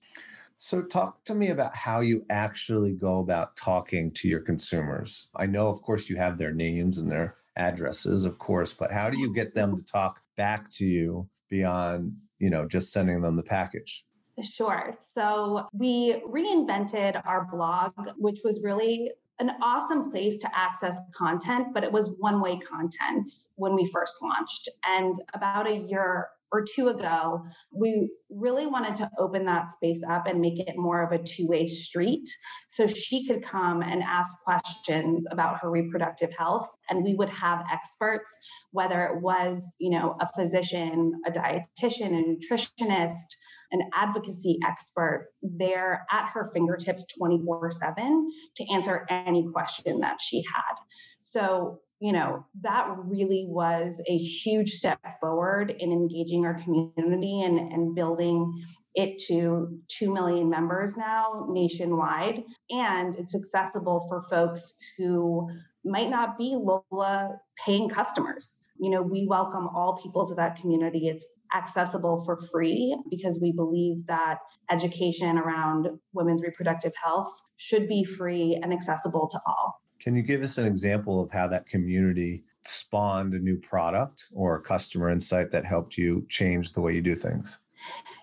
So, 0.58 0.82
talk 0.82 1.24
to 1.26 1.34
me 1.34 1.48
about 1.48 1.74
how 1.74 2.00
you 2.00 2.24
actually 2.30 2.92
go 2.92 3.18
about 3.18 3.56
talking 3.56 4.10
to 4.12 4.28
your 4.28 4.40
consumers. 4.40 5.28
I 5.36 5.46
know, 5.46 5.68
of 5.68 5.82
course, 5.82 6.08
you 6.08 6.16
have 6.16 6.38
their 6.38 6.52
names 6.52 6.96
and 6.98 7.06
their 7.06 7.36
addresses, 7.56 8.24
of 8.24 8.38
course, 8.38 8.72
but 8.72 8.92
how 8.92 9.10
do 9.10 9.18
you 9.18 9.34
get 9.34 9.54
them 9.54 9.76
to 9.76 9.82
talk 9.82 10.20
back 10.36 10.70
to 10.72 10.86
you 10.86 11.28
beyond, 11.48 12.16
you 12.38 12.50
know, 12.50 12.66
just 12.66 12.92
sending 12.92 13.20
them 13.20 13.36
the 13.36 13.42
package? 13.42 14.04
Sure. 14.42 14.92
So 15.00 15.66
we 15.72 16.22
reinvented 16.26 17.22
our 17.26 17.46
blog, 17.50 17.92
which 18.16 18.40
was 18.44 18.62
really 18.62 19.10
an 19.38 19.50
awesome 19.62 20.10
place 20.10 20.38
to 20.38 20.58
access 20.58 21.00
content, 21.14 21.68
but 21.74 21.84
it 21.84 21.92
was 21.92 22.10
one 22.18 22.40
way 22.40 22.58
content 22.58 23.28
when 23.56 23.74
we 23.74 23.90
first 23.92 24.16
launched. 24.22 24.68
And 24.84 25.16
about 25.34 25.66
a 25.66 25.76
year 25.76 26.28
or 26.52 26.64
two 26.64 26.88
ago, 26.88 27.44
we 27.72 28.10
really 28.30 28.66
wanted 28.66 28.96
to 28.96 29.10
open 29.18 29.46
that 29.46 29.70
space 29.70 30.02
up 30.08 30.26
and 30.26 30.40
make 30.40 30.58
it 30.58 30.76
more 30.76 31.02
of 31.02 31.12
a 31.12 31.22
two 31.22 31.46
way 31.46 31.66
street. 31.66 32.28
So 32.68 32.86
she 32.86 33.26
could 33.26 33.44
come 33.44 33.82
and 33.82 34.02
ask 34.02 34.38
questions 34.44 35.26
about 35.30 35.60
her 35.60 35.70
reproductive 35.70 36.32
health, 36.32 36.68
and 36.88 37.04
we 37.04 37.14
would 37.14 37.30
have 37.30 37.64
experts, 37.70 38.36
whether 38.70 39.04
it 39.06 39.20
was, 39.20 39.72
you 39.78 39.90
know, 39.90 40.16
a 40.20 40.28
physician, 40.34 41.20
a 41.26 41.30
dietitian, 41.30 42.12
a 42.12 42.24
nutritionist, 42.24 43.26
an 43.72 43.80
advocacy 43.94 44.58
expert 44.64 45.28
there 45.42 46.06
at 46.10 46.28
her 46.28 46.44
fingertips 46.52 47.06
24 47.18 47.70
7 47.70 48.30
to 48.56 48.72
answer 48.72 49.04
any 49.10 49.48
question 49.52 50.00
that 50.00 50.20
she 50.20 50.42
had. 50.42 50.76
So 51.20 51.80
you 52.00 52.12
know, 52.12 52.44
that 52.60 52.88
really 53.04 53.46
was 53.48 54.02
a 54.06 54.16
huge 54.16 54.70
step 54.70 54.98
forward 55.20 55.70
in 55.70 55.92
engaging 55.92 56.44
our 56.44 56.54
community 56.54 57.40
and, 57.42 57.58
and 57.58 57.94
building 57.94 58.52
it 58.94 59.18
to 59.28 59.78
2 59.98 60.12
million 60.12 60.50
members 60.50 60.96
now 60.96 61.46
nationwide. 61.48 62.42
And 62.70 63.14
it's 63.16 63.34
accessible 63.34 64.06
for 64.08 64.22
folks 64.28 64.74
who 64.98 65.48
might 65.84 66.10
not 66.10 66.36
be 66.36 66.56
Lola 66.56 67.36
paying 67.64 67.88
customers. 67.88 68.58
You 68.78 68.90
know, 68.90 69.00
we 69.00 69.26
welcome 69.26 69.68
all 69.68 69.98
people 70.02 70.26
to 70.26 70.34
that 70.34 70.56
community. 70.56 71.08
It's 71.08 71.24
accessible 71.54 72.24
for 72.24 72.36
free 72.36 72.94
because 73.08 73.38
we 73.40 73.52
believe 73.52 74.06
that 74.06 74.38
education 74.70 75.38
around 75.38 75.88
women's 76.12 76.42
reproductive 76.42 76.92
health 77.02 77.30
should 77.56 77.88
be 77.88 78.04
free 78.04 78.58
and 78.62 78.72
accessible 78.72 79.28
to 79.28 79.40
all. 79.46 79.80
Can 80.06 80.14
you 80.14 80.22
give 80.22 80.44
us 80.44 80.56
an 80.56 80.66
example 80.66 81.20
of 81.20 81.32
how 81.32 81.48
that 81.48 81.66
community 81.66 82.44
spawned 82.64 83.34
a 83.34 83.40
new 83.40 83.56
product 83.56 84.28
or 84.32 84.54
a 84.54 84.60
customer 84.60 85.10
insight 85.10 85.50
that 85.50 85.64
helped 85.64 85.98
you 85.98 86.24
change 86.28 86.72
the 86.72 86.80
way 86.80 86.94
you 86.94 87.02
do 87.02 87.16
things? 87.16 87.58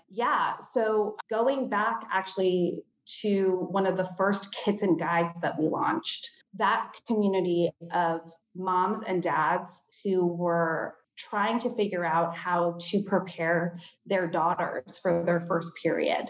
Yeah. 0.09 0.53
So 0.71 1.17
going 1.29 1.67
back 1.67 2.05
actually 2.09 2.83
to 3.23 3.67
one 3.69 3.85
of 3.85 3.97
the 3.97 4.07
first 4.17 4.53
kits 4.53 4.81
and 4.81 4.97
guides 4.97 5.33
that 5.41 5.59
we 5.59 5.67
launched, 5.67 6.29
that 6.53 6.93
community 7.05 7.69
of 7.91 8.31
moms 8.55 9.01
and 9.05 9.21
dads 9.21 9.89
who 10.05 10.25
were 10.25 10.95
trying 11.17 11.59
to 11.59 11.75
figure 11.75 12.05
out 12.05 12.33
how 12.33 12.77
to 12.79 13.03
prepare 13.03 13.77
their 14.05 14.25
daughters 14.25 14.99
for 14.99 15.25
their 15.25 15.41
first 15.41 15.71
period 15.83 16.29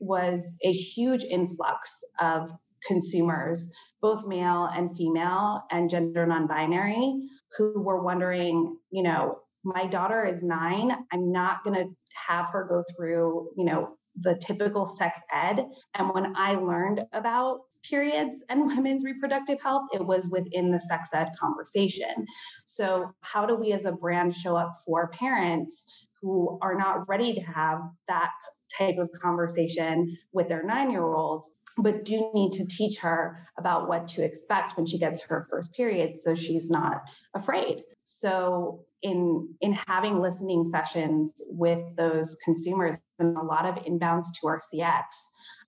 was 0.00 0.56
a 0.64 0.72
huge 0.72 1.24
influx 1.24 2.02
of 2.20 2.50
consumers, 2.86 3.72
both 4.00 4.26
male 4.26 4.68
and 4.74 4.96
female 4.96 5.62
and 5.70 5.90
gender 5.90 6.26
non 6.26 6.46
binary, 6.46 7.28
who 7.56 7.80
were 7.80 8.02
wondering, 8.02 8.76
you 8.90 9.02
know, 9.02 9.38
my 9.64 9.86
daughter 9.86 10.26
is 10.26 10.42
nine. 10.42 10.92
I'm 11.12 11.32
not 11.32 11.64
going 11.64 11.76
to 11.76 11.94
have 12.28 12.50
her 12.50 12.64
go 12.64 12.84
through, 12.94 13.50
you 13.56 13.64
know, 13.64 13.96
the 14.20 14.36
typical 14.36 14.86
sex 14.86 15.20
ed. 15.32 15.64
And 15.94 16.12
when 16.12 16.36
I 16.36 16.54
learned 16.54 17.02
about 17.12 17.60
periods 17.88 18.44
and 18.48 18.66
women's 18.66 19.04
reproductive 19.04 19.60
health, 19.60 19.88
it 19.92 20.04
was 20.04 20.28
within 20.28 20.70
the 20.70 20.80
sex 20.80 21.08
ed 21.12 21.30
conversation. 21.38 22.26
So, 22.66 23.12
how 23.20 23.46
do 23.46 23.56
we 23.56 23.72
as 23.72 23.86
a 23.86 23.92
brand 23.92 24.34
show 24.34 24.56
up 24.56 24.74
for 24.84 25.08
parents 25.08 26.06
who 26.20 26.58
are 26.62 26.74
not 26.74 27.08
ready 27.08 27.34
to 27.34 27.40
have 27.40 27.80
that 28.08 28.30
type 28.76 28.98
of 28.98 29.10
conversation 29.20 30.16
with 30.32 30.48
their 30.48 30.62
nine 30.62 30.90
year 30.90 31.04
old 31.04 31.46
but 31.78 32.04
do 32.04 32.30
need 32.34 32.52
to 32.52 32.66
teach 32.66 32.98
her 32.98 33.46
about 33.58 33.88
what 33.88 34.08
to 34.08 34.24
expect 34.24 34.76
when 34.76 34.86
she 34.86 34.98
gets 34.98 35.22
her 35.22 35.46
first 35.50 35.74
period 35.74 36.14
so 36.22 36.34
she's 36.34 36.70
not 36.70 37.02
afraid. 37.34 37.82
So 38.04 38.84
in 39.04 39.54
in 39.60 39.72
having 39.86 40.20
listening 40.20 40.64
sessions 40.64 41.34
with 41.46 41.82
those 41.96 42.36
consumers 42.44 42.96
and 43.18 43.36
a 43.36 43.42
lot 43.42 43.66
of 43.66 43.84
inbounds 43.84 44.26
to 44.40 44.48
our 44.48 44.58
cx 44.58 45.02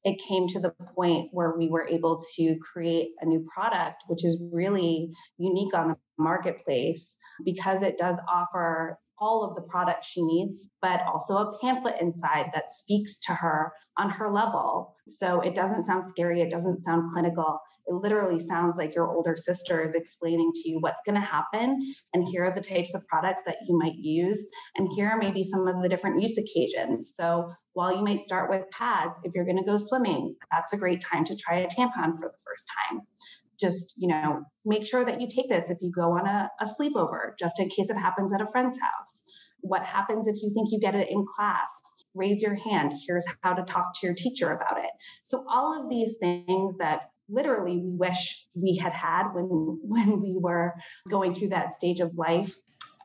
it 0.05 0.21
came 0.27 0.49
to 0.49 0.61
the 0.61 0.73
point 0.95 1.29
where 1.33 1.55
we 1.57 1.69
were 1.69 1.87
able 1.87 2.21
to 2.37 2.57
create 2.73 3.09
a 3.21 3.27
new 3.27 3.47
product 3.55 4.03
which 4.09 4.25
is 4.25 4.43
really 4.53 5.11
unique 5.37 5.75
on 5.75 5.89
the 5.89 5.97
marketplace 6.19 7.19
because 7.45 7.83
it 7.83 7.99
does 7.99 8.19
offer 8.27 8.99
all 9.19 9.45
of 9.45 9.55
the 9.55 9.63
products 9.63 10.09
she 10.09 10.23
needs, 10.23 10.69
but 10.83 11.01
also 11.03 11.37
a 11.37 11.59
pamphlet 11.59 12.01
inside 12.01 12.51
that 12.55 12.73
speaks 12.73 13.21
to 13.21 13.33
her 13.33 13.73
on 13.99 14.11
her 14.11 14.31
level. 14.33 14.95
So 15.09 15.41
it 15.41 15.55
doesn't 15.55 15.85
sound 15.85 16.09
scary, 16.09 16.43
it 16.43 16.51
doesn't 16.51 16.85
sound 16.85 17.11
clinical. 17.13 17.61
It 17.89 17.95
literally 17.95 18.41
sounds 18.41 18.79
like 18.79 18.97
your 18.97 19.09
older 19.09 19.37
sister 19.37 19.83
is 19.83 19.95
explaining 19.95 20.51
to 20.55 20.69
you 20.69 20.79
what's 20.81 21.03
going 21.07 21.21
to 21.21 21.27
happen. 21.27 21.95
And 22.15 22.25
here 22.25 22.45
are 22.45 22.55
the 22.55 22.61
types 22.61 22.95
of 22.95 23.07
products 23.07 23.43
that 23.47 23.59
you 23.69 23.79
might 23.79 23.95
use. 23.95 24.49
And 24.77 24.89
here 24.97 25.09
are 25.09 25.19
maybe 25.19 25.45
some 25.45 25.69
of 25.69 25.81
the 25.81 25.89
different 25.89 26.21
use 26.21 26.37
occasions. 26.37 27.15
So 27.17 27.53
while 27.75 27.95
you 27.95 28.03
might 28.03 28.21
start 28.21 28.51
with 28.51 28.69
pads, 28.71 29.21
if 29.23 29.35
you're 29.35 29.45
going 29.45 29.59
to 29.59 29.65
go 29.65 29.77
swimming, 29.77 30.35
that's 30.51 30.73
a 30.73 30.77
great 30.77 31.01
time 31.01 31.25
to 31.27 31.37
try 31.37 31.59
a 31.59 31.69
tampon 31.69 32.19
for 32.19 32.29
the 32.29 32.39
first 32.45 32.67
time 32.91 33.03
just 33.61 33.95
you 33.97 34.09
know 34.09 34.43
make 34.65 34.87
sure 34.87 35.05
that 35.05 35.21
you 35.21 35.29
take 35.29 35.49
this 35.49 35.71
if 35.71 35.79
you 35.81 35.91
go 35.91 36.13
on 36.13 36.27
a, 36.27 36.51
a 36.61 36.65
sleepover 36.65 37.33
just 37.39 37.59
in 37.59 37.69
case 37.69 37.91
it 37.91 37.97
happens 37.97 38.33
at 38.33 38.41
a 38.41 38.47
friend's 38.47 38.79
house. 38.79 39.25
What 39.61 39.83
happens 39.83 40.29
if 40.29 40.37
you 40.43 40.53
think 40.55 40.69
you 40.71 40.79
get 40.79 40.95
it 40.95 41.09
in 41.11 41.25
class? 41.37 41.71
Raise 42.15 42.43
your 42.43 42.55
hand. 42.55 42.93
Here's 43.07 43.25
how 43.43 43.55
to 43.55 43.63
talk 43.65 43.95
to 43.95 44.07
your 44.07 44.15
teacher 44.15 44.51
about 44.53 44.79
it. 44.79 44.91
So 45.23 45.45
all 45.49 45.83
of 45.83 45.91
these 45.91 46.17
things 46.21 46.77
that 46.77 47.11
literally 47.29 47.79
we 47.79 47.97
wish 47.97 48.47
we 48.55 48.77
had 48.77 48.93
had 48.93 49.33
when 49.33 49.45
when 49.83 50.21
we 50.21 50.37
were 50.39 50.75
going 51.09 51.35
through 51.35 51.49
that 51.49 51.75
stage 51.75 52.01
of 52.01 52.15
life 52.17 52.55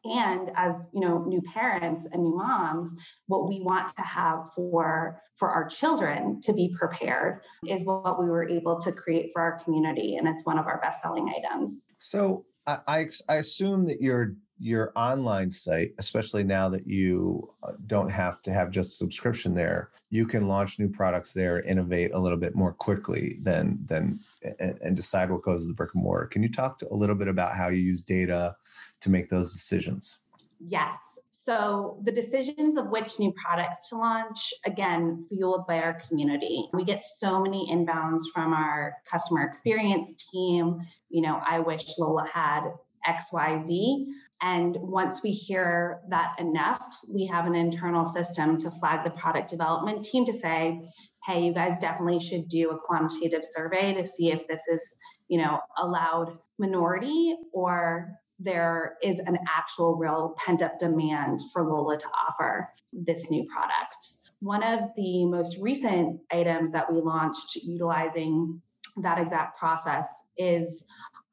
and 0.04 0.52
as 0.56 0.88
you 0.94 1.02
know 1.02 1.24
new 1.26 1.42
parents 1.42 2.08
and 2.12 2.24
new 2.24 2.36
moms 2.36 2.92
what 3.28 3.48
we 3.48 3.62
want 3.62 3.90
to 3.96 4.02
have 4.02 4.52
for 4.54 5.22
for 5.36 5.50
our 5.50 5.68
children 5.68 6.40
to 6.42 6.54
be 6.54 6.74
prepared 6.78 7.42
is 7.68 7.84
what 7.84 8.20
we 8.20 8.26
were 8.26 8.48
able 8.48 8.80
to 8.80 8.92
create 8.92 9.30
for 9.34 9.42
our 9.42 9.60
community 9.64 10.16
and 10.16 10.28
it's 10.28 10.46
one 10.46 10.58
of 10.58 10.66
our 10.66 10.80
best 10.82 11.02
selling 11.02 11.32
items 11.38 11.86
so 11.98 12.46
I, 12.68 13.08
I 13.28 13.36
assume 13.38 13.86
that 13.88 14.02
your 14.02 14.36
your 14.60 14.92
online 14.96 15.50
site, 15.50 15.94
especially 15.98 16.44
now 16.44 16.70
that 16.70 16.86
you 16.86 17.52
uh, 17.64 17.72
don't 17.88 18.12
have 18.12 18.44
to 18.44 18.54
have 18.54 18.70
just 18.70 19.00
subscription 19.00 19.56
there, 19.56 19.90
you 20.12 20.28
can 20.28 20.48
launch 20.48 20.78
new 20.78 20.88
products 20.88 21.34
there, 21.34 21.62
innovate 21.62 22.12
a 22.14 22.20
little 22.20 22.38
bit 22.38 22.56
more 22.56 22.74
quickly 22.74 23.40
than 23.42 23.80
than 23.88 24.20
and, 24.60 24.78
and 24.82 24.96
decide 24.96 25.32
what 25.32 25.42
goes 25.42 25.64
to 25.64 25.68
the 25.68 25.74
brick 25.74 25.96
and 25.96 26.04
mortar. 26.04 26.28
Can 26.28 26.44
you 26.44 26.52
talk 26.52 26.78
to, 26.80 26.94
a 26.94 26.96
little 26.96 27.16
bit 27.16 27.28
about 27.28 27.56
how 27.56 27.70
you 27.70 27.82
use 27.82 28.02
data 28.02 28.56
to 29.02 29.10
make 29.10 29.30
those 29.30 29.54
decisions? 29.54 30.18
Yes. 30.60 30.96
So, 31.32 31.98
the 32.04 32.12
decisions 32.12 32.78
of 32.78 32.90
which 32.90 33.20
new 33.20 33.34
products 33.34 33.90
to 33.90 33.98
launch, 33.98 34.54
again, 34.64 35.18
fueled 35.28 35.66
by 35.66 35.80
our 35.82 36.00
community. 36.08 36.70
We 36.72 36.84
get 36.84 37.04
so 37.04 37.42
many 37.42 37.68
inbounds 37.72 38.22
from 38.32 38.54
our 38.54 38.98
customer 39.10 39.42
experience 39.42 40.28
team. 40.32 40.82
You 41.10 41.22
know, 41.24 41.42
I 41.44 41.60
wish 41.60 41.84
Lola 41.98 42.28
had 42.32 42.70
XYZ. 43.08 44.06
And 44.42 44.76
once 44.80 45.22
we 45.24 45.32
hear 45.32 46.02
that 46.10 46.36
enough, 46.40 46.84
we 47.08 47.26
have 47.28 47.46
an 47.46 47.56
internal 47.56 48.06
system 48.06 48.58
to 48.60 48.72
flag 48.72 49.04
the 49.04 49.12
product 49.12 49.50
development 49.50 50.06
team 50.06 50.26
to 50.26 50.34
say, 50.34 50.82
hey, 51.26 51.44
you 51.44 51.54
guys 51.54 51.78
definitely 51.78 52.20
should 52.20 52.48
do 52.48 52.72
a 52.72 52.78
quantitative 52.80 53.44
survey 53.44 53.94
to 53.94 54.06
see 54.06 54.32
if 54.32 54.48
this 54.48 54.62
is, 54.68 54.96
you 55.28 55.40
know, 55.40 55.60
allowed 55.78 56.38
minority 56.58 57.36
or 57.54 58.12
there 58.44 58.98
is 59.04 59.20
an 59.20 59.38
actual 59.48 59.96
real 59.96 60.36
pent 60.44 60.62
up 60.62 60.80
demand 60.80 61.40
for 61.54 61.64
Lola 61.64 61.98
to 61.98 62.08
offer 62.28 62.70
this 62.92 63.30
new 63.30 63.46
product. 63.46 63.98
One 64.40 64.64
of 64.64 64.80
the 64.96 65.26
most 65.26 65.58
recent 65.60 66.22
items 66.32 66.72
that 66.72 66.92
we 66.92 67.02
launched 67.02 67.56
utilizing 67.58 68.62
that 68.98 69.20
exact 69.20 69.60
process 69.60 70.08
is 70.38 70.86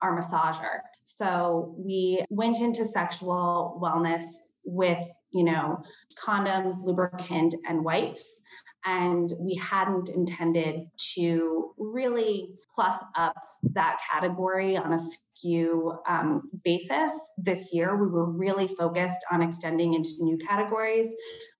our 0.02 0.18
massager. 0.18 0.80
So 1.04 1.74
we 1.78 2.24
went 2.30 2.58
into 2.58 2.84
sexual 2.84 3.80
wellness 3.82 4.24
with, 4.64 5.04
you 5.32 5.44
know, 5.44 5.82
condoms, 6.22 6.84
lubricant, 6.84 7.54
and 7.66 7.84
wipes 7.84 8.42
and 8.84 9.32
we 9.38 9.54
hadn't 9.56 10.08
intended 10.08 10.86
to 11.14 11.74
really 11.76 12.54
plus 12.74 12.96
up 13.16 13.34
that 13.72 13.98
category 14.10 14.76
on 14.76 14.92
a 14.92 14.98
SKU 14.98 15.98
um, 16.08 16.50
basis 16.64 17.12
this 17.36 17.72
year. 17.72 17.96
We 17.96 18.08
were 18.08 18.30
really 18.30 18.68
focused 18.68 19.20
on 19.30 19.42
extending 19.42 19.94
into 19.94 20.10
new 20.20 20.38
categories 20.38 21.08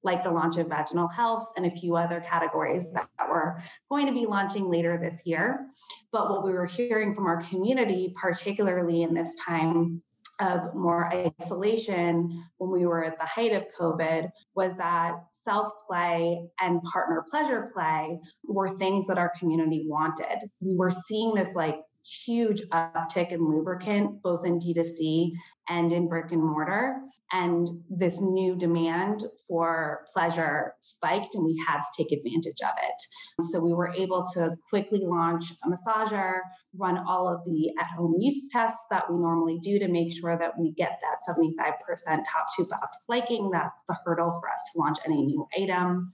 like 0.04 0.22
the 0.22 0.30
launch 0.30 0.56
of 0.58 0.68
vaginal 0.68 1.08
health 1.08 1.48
and 1.56 1.66
a 1.66 1.70
few 1.70 1.96
other 1.96 2.20
categories 2.20 2.86
that 2.94 3.08
we're 3.28 3.60
going 3.90 4.06
to 4.06 4.12
be 4.12 4.26
launching 4.26 4.70
later 4.70 4.98
this 4.98 5.22
year. 5.26 5.66
But 6.12 6.30
what 6.30 6.44
we 6.44 6.52
were 6.52 6.66
hearing 6.66 7.14
from 7.14 7.26
our 7.26 7.42
community, 7.42 8.14
particularly 8.16 9.02
in 9.02 9.12
this 9.12 9.36
time 9.44 10.02
of 10.40 10.74
more 10.74 11.10
isolation 11.40 12.44
when 12.58 12.70
we 12.70 12.86
were 12.86 13.04
at 13.04 13.18
the 13.18 13.26
height 13.26 13.52
of 13.52 13.64
COVID 13.78 14.30
was 14.54 14.76
that 14.76 15.14
self 15.32 15.68
play 15.86 16.40
and 16.60 16.82
partner 16.82 17.24
pleasure 17.30 17.68
play 17.72 18.18
were 18.44 18.76
things 18.76 19.06
that 19.06 19.18
our 19.18 19.32
community 19.38 19.84
wanted. 19.86 20.48
We 20.60 20.76
were 20.76 20.90
seeing 20.90 21.34
this 21.34 21.54
like 21.54 21.76
huge 22.24 22.62
uptick 22.70 23.32
in 23.32 23.48
lubricant, 23.48 24.22
both 24.22 24.46
in 24.46 24.58
D2C 24.58 25.32
and 25.68 25.92
in 25.92 26.08
brick 26.08 26.32
and 26.32 26.42
mortar. 26.42 26.96
And 27.32 27.68
this 27.90 28.20
new 28.20 28.56
demand 28.56 29.24
for 29.46 30.06
pleasure 30.12 30.74
spiked, 30.80 31.34
and 31.34 31.44
we 31.44 31.62
had 31.66 31.80
to 31.80 31.88
take 31.96 32.12
advantage 32.12 32.60
of 32.62 32.74
it. 32.82 33.46
So 33.46 33.60
we 33.60 33.72
were 33.72 33.92
able 33.92 34.26
to 34.34 34.56
quickly 34.70 35.00
launch 35.04 35.52
a 35.64 35.68
massager, 35.68 36.40
run 36.76 36.98
all 36.98 37.28
of 37.28 37.44
the 37.44 37.72
at 37.78 37.86
home 37.86 38.16
use 38.18 38.48
tests 38.50 38.84
that 38.90 39.10
we 39.10 39.18
normally 39.18 39.58
do 39.58 39.78
to 39.78 39.88
make 39.88 40.12
sure 40.12 40.38
that 40.38 40.58
we 40.58 40.72
get 40.72 41.00
that 41.02 41.18
75% 41.28 42.22
top 42.30 42.46
two 42.56 42.66
box 42.66 43.04
liking. 43.08 43.50
That's 43.50 43.82
the 43.88 43.96
hurdle 44.04 44.38
for 44.40 44.48
us 44.48 44.62
to 44.72 44.78
launch 44.78 44.98
any 45.04 45.26
new 45.26 45.46
item 45.60 46.12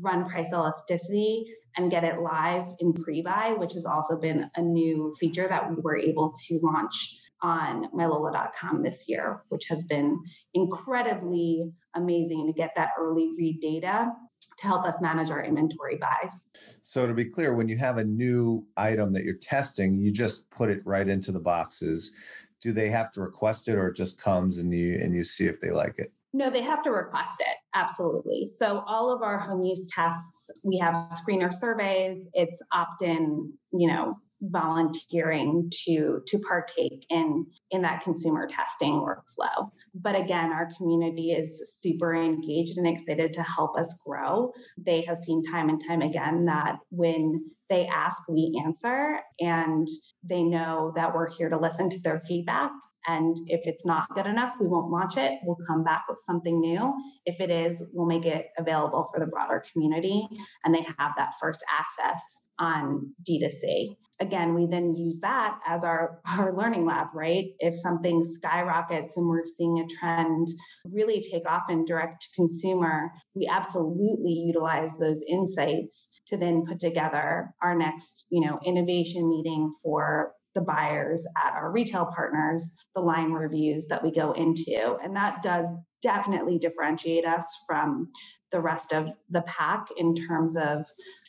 run 0.00 0.28
price 0.28 0.52
elasticity 0.52 1.46
and 1.76 1.90
get 1.90 2.04
it 2.04 2.20
live 2.20 2.66
in 2.80 2.92
pre-buy, 2.92 3.54
which 3.58 3.72
has 3.74 3.84
also 3.84 4.18
been 4.18 4.50
a 4.56 4.62
new 4.62 5.14
feature 5.18 5.48
that 5.48 5.68
we 5.70 5.76
were 5.82 5.96
able 5.96 6.32
to 6.46 6.58
launch 6.62 7.20
on 7.42 7.88
mylola.com 7.92 8.82
this 8.82 9.04
year, 9.08 9.42
which 9.48 9.66
has 9.68 9.84
been 9.84 10.18
incredibly 10.54 11.70
amazing 11.94 12.46
to 12.46 12.52
get 12.52 12.72
that 12.76 12.90
early 12.98 13.30
read 13.38 13.60
data 13.60 14.10
to 14.58 14.66
help 14.66 14.86
us 14.86 15.00
manage 15.00 15.30
our 15.30 15.44
inventory 15.44 15.96
buys. 15.96 16.46
So 16.80 17.06
to 17.06 17.12
be 17.12 17.26
clear, 17.26 17.54
when 17.54 17.68
you 17.68 17.76
have 17.76 17.98
a 17.98 18.04
new 18.04 18.66
item 18.76 19.12
that 19.12 19.24
you're 19.24 19.34
testing, 19.34 19.98
you 19.98 20.10
just 20.10 20.48
put 20.50 20.70
it 20.70 20.80
right 20.86 21.06
into 21.06 21.30
the 21.30 21.40
boxes. 21.40 22.14
Do 22.62 22.72
they 22.72 22.88
have 22.88 23.12
to 23.12 23.20
request 23.20 23.68
it 23.68 23.74
or 23.74 23.88
it 23.88 23.96
just 23.96 24.20
comes 24.20 24.56
and 24.56 24.72
you 24.72 24.94
and 24.94 25.14
you 25.14 25.24
see 25.24 25.46
if 25.46 25.60
they 25.60 25.70
like 25.70 25.98
it? 25.98 26.12
No, 26.36 26.50
they 26.50 26.60
have 26.60 26.82
to 26.82 26.90
request 26.90 27.40
it. 27.40 27.56
Absolutely. 27.74 28.46
So 28.46 28.84
all 28.86 29.10
of 29.10 29.22
our 29.22 29.38
home 29.38 29.64
use 29.64 29.88
tests, 29.90 30.50
we 30.66 30.76
have 30.76 30.94
screener 30.94 31.50
surveys. 31.50 32.28
It's 32.34 32.60
opt-in, 32.72 33.54
you 33.72 33.88
know, 33.88 34.18
volunteering 34.42 35.70
to 35.86 36.20
to 36.26 36.38
partake 36.40 37.06
in 37.08 37.46
in 37.70 37.80
that 37.80 38.02
consumer 38.02 38.46
testing 38.46 38.92
workflow 38.92 39.70
but 39.94 40.14
again 40.14 40.52
our 40.52 40.68
community 40.76 41.30
is 41.30 41.78
super 41.80 42.14
engaged 42.14 42.76
and 42.76 42.86
excited 42.86 43.32
to 43.32 43.42
help 43.42 43.78
us 43.78 43.98
grow 44.06 44.52
they 44.76 45.00
have 45.00 45.16
seen 45.16 45.42
time 45.42 45.70
and 45.70 45.82
time 45.88 46.02
again 46.02 46.44
that 46.44 46.76
when 46.90 47.50
they 47.70 47.86
ask 47.86 48.28
we 48.28 48.62
answer 48.62 49.20
and 49.40 49.88
they 50.22 50.42
know 50.42 50.92
that 50.94 51.14
we're 51.14 51.30
here 51.30 51.48
to 51.48 51.58
listen 51.58 51.88
to 51.88 51.98
their 52.00 52.20
feedback 52.20 52.70
and 53.06 53.36
if 53.46 53.66
it's 53.66 53.86
not 53.86 54.08
good 54.14 54.26
enough, 54.26 54.54
we 54.60 54.66
won't 54.66 54.90
launch 54.90 55.16
it. 55.16 55.38
We'll 55.44 55.58
come 55.66 55.84
back 55.84 56.04
with 56.08 56.18
something 56.24 56.60
new. 56.60 56.94
If 57.24 57.40
it 57.40 57.50
is, 57.50 57.82
we'll 57.92 58.06
make 58.06 58.26
it 58.26 58.48
available 58.58 59.08
for 59.12 59.20
the 59.20 59.26
broader 59.26 59.64
community 59.72 60.26
and 60.64 60.74
they 60.74 60.86
have 60.98 61.12
that 61.16 61.34
first 61.40 61.64
access 61.70 62.48
on 62.58 63.12
D2C. 63.28 63.96
Again, 64.20 64.54
we 64.54 64.66
then 64.66 64.96
use 64.96 65.18
that 65.20 65.58
as 65.66 65.84
our, 65.84 66.20
our 66.38 66.56
learning 66.56 66.86
lab, 66.86 67.08
right? 67.14 67.46
If 67.58 67.76
something 67.76 68.22
skyrockets 68.22 69.16
and 69.16 69.28
we're 69.28 69.44
seeing 69.44 69.78
a 69.80 69.86
trend 69.86 70.48
really 70.84 71.20
take 71.20 71.48
off 71.48 71.70
in 71.70 71.84
direct 71.84 72.22
to 72.22 72.28
consumer, 72.34 73.12
we 73.34 73.48
absolutely 73.50 74.32
utilize 74.32 74.96
those 74.98 75.22
insights 75.28 76.20
to 76.28 76.36
then 76.36 76.64
put 76.66 76.80
together 76.80 77.50
our 77.62 77.76
next, 77.76 78.26
you 78.30 78.40
know, 78.40 78.58
innovation 78.64 79.28
meeting 79.28 79.70
for 79.82 80.32
the 80.56 80.62
buyers 80.62 81.24
at 81.36 81.52
our 81.52 81.70
retail 81.70 82.06
partners, 82.06 82.72
the 82.94 83.00
line 83.00 83.30
reviews 83.30 83.86
that 83.86 84.02
we 84.02 84.10
go 84.10 84.32
into. 84.32 84.96
And 85.04 85.14
that 85.14 85.42
does 85.42 85.66
definitely 86.02 86.58
differentiate 86.58 87.26
us 87.26 87.46
from 87.66 88.10
the 88.50 88.60
rest 88.60 88.92
of 88.92 89.12
the 89.30 89.42
pack 89.42 89.88
in 89.96 90.16
terms 90.16 90.56
of 90.56 90.86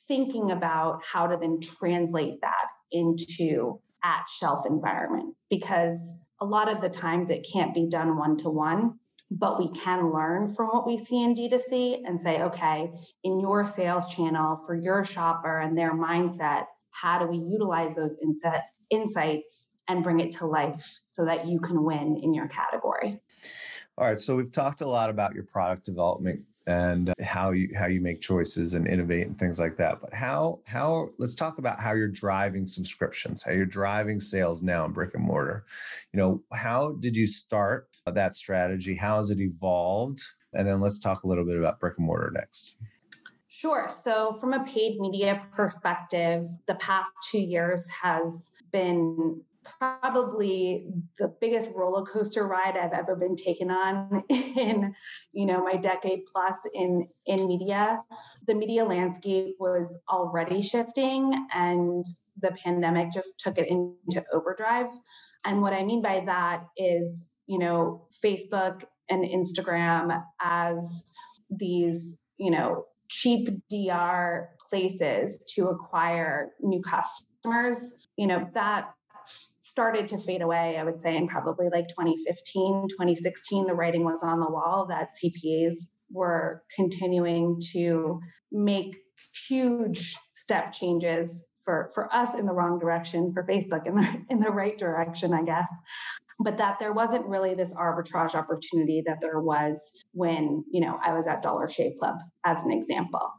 thinking 0.08 0.52
about 0.52 1.02
how 1.04 1.28
to 1.28 1.38
then 1.38 1.60
translate 1.62 2.40
that 2.42 2.68
into 2.92 3.80
at 4.04 4.24
shelf 4.40 4.66
environment 4.66 5.36
because 5.50 6.16
a 6.40 6.46
lot 6.46 6.72
of 6.72 6.82
the 6.82 6.90
times 6.90 7.30
it 7.30 7.46
can't 7.52 7.74
be 7.74 7.90
done 7.90 8.16
one 8.16 8.38
to 8.38 8.50
one 8.50 8.94
but 9.30 9.60
we 9.60 9.70
can 9.78 10.12
learn 10.14 10.48
from 10.48 10.68
what 10.68 10.88
we 10.88 10.98
see 10.98 11.22
in 11.22 11.36
D2C 11.36 12.04
and 12.06 12.20
say, 12.20 12.42
okay, 12.44 12.92
in 13.24 13.40
your 13.40 13.66
sales 13.66 14.08
channel 14.08 14.62
for 14.66 14.74
your 14.74 15.04
shopper 15.04 15.60
and 15.60 15.78
their 15.78 15.94
mindset, 15.94 16.66
how 16.92 17.20
do 17.20 17.28
we 17.28 17.38
utilize 17.38 17.94
those 17.94 18.16
insight, 18.24 18.62
insights 18.90 19.74
and 19.88 20.04
bring 20.04 20.20
it 20.20 20.32
to 20.34 20.46
life 20.46 21.02
so 21.06 21.26
that 21.26 21.48
you 21.48 21.60
can 21.60 21.84
win 21.84 22.20
in 22.22 22.34
your 22.34 22.48
category. 22.48 23.20
All 23.98 24.06
right, 24.06 24.20
so 24.20 24.36
we've 24.36 24.52
talked 24.52 24.82
a 24.82 24.88
lot 24.88 25.10
about 25.10 25.34
your 25.34 25.44
product 25.44 25.86
development 25.86 26.42
and 26.68 27.14
how 27.22 27.52
you 27.52 27.70
how 27.76 27.86
you 27.88 28.02
make 28.02 28.20
choices 28.20 28.74
and 28.74 28.86
innovate 28.88 29.26
and 29.26 29.40
things 29.40 29.58
like 29.58 29.78
that. 29.78 30.02
But 30.02 30.14
how 30.14 30.60
how 30.66 31.10
let's 31.18 31.34
talk 31.34 31.58
about 31.58 31.80
how 31.80 31.94
you're 31.94 32.10
driving 32.10 32.66
subscriptions, 32.66 33.42
how 33.42 33.52
you're 33.52 33.66
driving 33.66 34.20
sales 34.20 34.62
now 34.62 34.86
in 34.86 34.92
brick 34.92 35.14
and 35.16 35.24
mortar. 35.24 35.66
You 36.14 36.20
know, 36.20 36.44
how 36.52 36.98
did 37.00 37.16
you 37.16 37.26
start 37.26 37.88
that 38.06 38.36
strategy? 38.36 38.96
How 38.96 39.18
has 39.18 39.32
it 39.32 39.40
evolved? 39.40 40.22
And 40.54 40.68
then 40.68 40.82
let's 40.82 41.00
talk 41.00 41.24
a 41.24 41.28
little 41.28 41.46
bit 41.46 41.58
about 41.58 41.80
brick 41.80 41.98
and 41.98 42.06
mortar 42.06 42.32
next. 42.32 42.76
Sure. 43.60 43.90
So, 43.90 44.34
from 44.34 44.54
a 44.54 44.64
paid 44.66 45.00
media 45.00 45.44
perspective, 45.56 46.48
the 46.68 46.76
past 46.76 47.10
two 47.32 47.40
years 47.40 47.88
has 47.90 48.52
been 48.72 49.42
probably 49.80 50.86
the 51.18 51.34
biggest 51.42 51.72
roller 51.74 52.06
coaster 52.06 52.46
ride 52.46 52.78
I've 52.78 52.94
ever 52.94 53.16
been 53.16 53.36
taken 53.36 53.72
on 53.72 54.24
in, 54.30 54.94
you 55.32 55.48
know, 55.48 55.64
my 55.64 55.76
decade 55.76 56.28
plus 56.32 56.56
in 56.76 57.08
in 57.26 57.48
media. 57.48 58.04
The 58.46 58.54
media 58.54 58.86
landscape 58.86 59.56
was 59.60 59.98
already 60.08 60.62
shifting, 60.62 61.48
and 61.52 62.06
the 62.40 62.52
pandemic 62.64 63.12
just 63.12 63.40
took 63.40 63.58
it 63.58 63.70
into 63.70 64.24
overdrive. 64.32 64.92
And 65.46 65.64
what 65.64 65.74
I 65.74 65.84
mean 65.84 66.04
by 66.04 66.22
that 66.28 66.64
is, 66.78 67.26
you 67.48 67.58
know, 67.58 68.06
Facebook 68.24 68.84
and 69.10 69.26
Instagram 69.26 70.24
as 70.40 71.12
these, 71.50 72.20
you 72.38 72.52
know, 72.52 72.86
cheap 73.10 73.50
DR 73.70 74.50
places 74.70 75.44
to 75.56 75.70
acquire 75.70 76.52
new 76.62 76.82
customers, 76.82 77.96
you 78.18 78.28
know, 78.28 78.50
that 78.54 78.94
started 79.26 80.08
to 80.10 80.18
fade 80.18 80.42
away, 80.42 80.78
I 80.78 80.84
would 80.84 81.00
say, 81.00 81.16
in 81.16 81.28
probably 81.28 81.70
like 81.72 81.88
2015, 81.90 82.88
2016. 82.90 83.68
The 83.68 83.74
writing 83.74 84.04
was 84.04 84.22
on 84.24 84.40
the 84.40 84.50
wall 84.50 84.88
that 84.90 85.10
CPAs 85.24 85.76
were 86.12 86.64
continuing 86.76 87.60
to 87.74 88.20
make 88.52 88.96
huge 89.48 90.16
step 90.36 90.72
changes 90.72 91.46
for, 91.64 91.92
for 91.94 92.14
us 92.16 92.34
in 92.34 92.46
the 92.46 92.54
wrong 92.54 92.80
direction, 92.80 93.34
for 93.34 93.44
Facebook 93.44 93.86
in 93.86 93.96
the 93.96 94.26
in 94.30 94.40
the 94.40 94.52
right 94.52 94.78
direction, 94.78 95.34
I 95.34 95.44
guess 95.44 95.68
but 96.40 96.58
that 96.58 96.80
there 96.80 96.94
wasn't 96.94 97.26
really 97.26 97.54
this 97.54 97.74
arbitrage 97.74 98.36
opportunity 98.36 99.02
that 99.06 99.22
there 99.22 99.40
was 99.40 99.80
when 100.14 100.64
you 100.72 100.82
know 100.82 101.00
i 101.04 101.14
was 101.14 101.28
at 101.28 101.42
dollar 101.42 101.70
shave 101.70 101.94
club 102.00 102.16
as 102.46 102.64
an 102.64 102.72
example. 102.72 103.32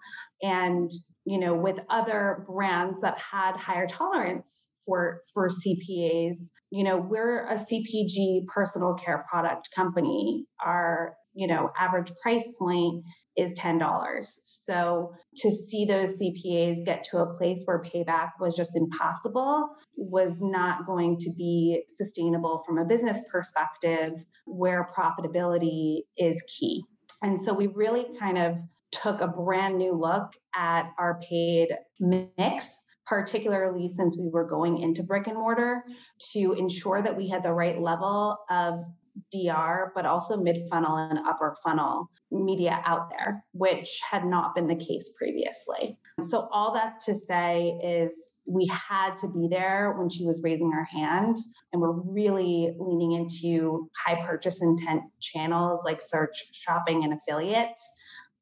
And 0.42 0.90
you 1.24 1.38
know 1.38 1.54
with 1.54 1.80
other 1.88 2.44
brands 2.46 3.00
that 3.02 3.18
had 3.18 3.56
higher 3.56 3.86
tolerance 3.86 4.68
support 4.88 5.20
for 5.34 5.48
CPAs. 5.48 6.36
You 6.70 6.84
know, 6.84 6.96
we're 6.96 7.46
a 7.46 7.54
CPG 7.54 8.46
personal 8.46 8.94
care 8.94 9.24
product 9.30 9.68
company. 9.74 10.46
Our 10.64 11.14
you 11.34 11.46
know 11.46 11.70
average 11.78 12.10
price 12.22 12.48
point 12.58 13.04
is 13.36 13.52
$10 13.52 14.24
so 14.24 15.12
to 15.36 15.50
see 15.52 15.84
those 15.84 16.20
cpas 16.20 16.84
get 16.84 17.04
to 17.04 17.18
a 17.18 17.36
place 17.36 17.62
where 17.66 17.82
payback 17.82 18.30
was 18.40 18.56
just 18.56 18.74
impossible 18.74 19.68
was 19.96 20.38
not 20.40 20.86
going 20.86 21.18
to 21.18 21.30
be 21.36 21.82
sustainable 21.96 22.62
from 22.66 22.78
a 22.78 22.84
business 22.86 23.20
perspective 23.30 24.12
where 24.46 24.88
profitability 24.98 25.98
is 26.16 26.42
key 26.58 26.82
and 27.22 27.38
so 27.38 27.52
we 27.52 27.66
really 27.68 28.06
kind 28.18 28.38
of 28.38 28.58
took 28.90 29.20
a 29.20 29.28
brand 29.28 29.76
new 29.76 29.92
look 29.92 30.32
at 30.56 30.90
our 30.98 31.20
paid 31.28 31.68
mix 32.00 32.84
particularly 33.08 33.88
since 33.88 34.18
we 34.18 34.28
were 34.28 34.44
going 34.44 34.78
into 34.78 35.02
brick 35.02 35.26
and 35.26 35.36
mortar 35.36 35.82
to 36.32 36.52
ensure 36.52 37.00
that 37.02 37.16
we 37.16 37.28
had 37.28 37.42
the 37.42 37.52
right 37.52 37.80
level 37.80 38.36
of 38.50 38.84
DR, 39.32 39.92
but 39.94 40.06
also 40.06 40.36
mid 40.36 40.68
funnel 40.70 40.96
and 40.96 41.18
upper 41.26 41.56
funnel 41.64 42.10
media 42.30 42.80
out 42.84 43.10
there, 43.10 43.44
which 43.52 44.00
had 44.08 44.24
not 44.24 44.54
been 44.54 44.66
the 44.66 44.76
case 44.76 45.12
previously. 45.16 45.98
So, 46.22 46.48
all 46.52 46.74
that's 46.74 47.04
to 47.06 47.14
say 47.14 47.78
is 47.82 48.36
we 48.48 48.66
had 48.66 49.16
to 49.18 49.28
be 49.28 49.48
there 49.50 49.94
when 49.96 50.08
she 50.08 50.24
was 50.24 50.42
raising 50.42 50.72
her 50.72 50.84
hand, 50.84 51.36
and 51.72 51.80
we're 51.80 51.92
really 51.92 52.74
leaning 52.78 53.12
into 53.12 53.88
high 53.96 54.24
purchase 54.24 54.62
intent 54.62 55.02
channels 55.20 55.84
like 55.84 56.00
search, 56.00 56.44
shopping, 56.52 57.04
and 57.04 57.12
affiliates, 57.12 57.90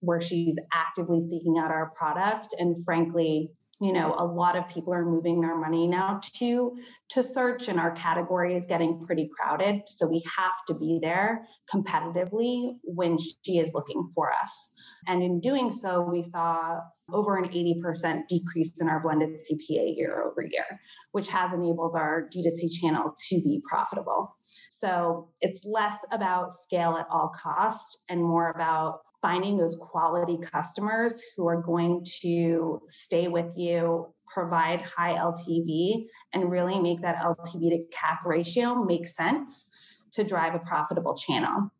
where 0.00 0.20
she's 0.20 0.56
actively 0.72 1.20
seeking 1.20 1.58
out 1.58 1.70
our 1.70 1.90
product. 1.96 2.54
And 2.58 2.76
frankly, 2.84 3.50
you 3.80 3.92
know 3.92 4.14
a 4.18 4.24
lot 4.24 4.56
of 4.56 4.68
people 4.68 4.94
are 4.94 5.04
moving 5.04 5.40
their 5.40 5.56
money 5.56 5.86
now 5.86 6.20
to 6.38 6.76
to 7.10 7.22
search 7.22 7.68
and 7.68 7.78
our 7.78 7.92
category 7.92 8.56
is 8.56 8.66
getting 8.66 9.04
pretty 9.04 9.28
crowded. 9.28 9.82
So 9.86 10.08
we 10.08 10.22
have 10.36 10.54
to 10.68 10.74
be 10.74 10.98
there 11.02 11.46
competitively 11.72 12.76
when 12.82 13.18
she 13.18 13.58
is 13.58 13.72
looking 13.74 14.10
for 14.14 14.32
us. 14.32 14.72
And 15.06 15.22
in 15.22 15.40
doing 15.40 15.70
so 15.70 16.02
we 16.02 16.22
saw 16.22 16.80
over 17.12 17.36
an 17.36 17.50
80% 17.50 18.26
decrease 18.28 18.80
in 18.80 18.88
our 18.88 19.00
blended 19.00 19.38
cpa 19.38 19.96
year 19.96 20.24
over 20.24 20.42
year 20.42 20.80
which 21.12 21.28
has 21.28 21.52
enabled 21.54 21.94
our 21.96 22.28
d2c 22.34 22.68
channel 22.80 23.14
to 23.28 23.40
be 23.42 23.62
profitable. 23.68 24.36
So 24.70 25.28
it's 25.40 25.64
less 25.64 25.96
about 26.12 26.52
scale 26.52 26.96
at 26.98 27.06
all 27.10 27.32
cost 27.42 27.98
and 28.08 28.22
more 28.22 28.50
about 28.50 29.00
finding 29.22 29.56
those 29.56 29.76
quality 29.80 30.38
customers 30.42 31.20
who 31.36 31.46
are 31.46 31.62
going 31.62 32.04
to 32.22 32.82
stay 32.86 33.28
with 33.28 33.56
you, 33.56 34.06
provide 34.32 34.82
high 34.82 35.14
LTV, 35.14 36.06
and 36.32 36.50
really 36.50 36.80
make 36.80 37.02
that 37.02 37.16
LTV 37.16 37.70
to 37.70 37.84
CAC 37.92 38.24
ratio 38.24 38.84
make 38.84 39.06
sense 39.06 40.02
to 40.12 40.24
drive 40.24 40.54
a 40.54 40.58
profitable 40.60 41.16
channel. 41.16 41.70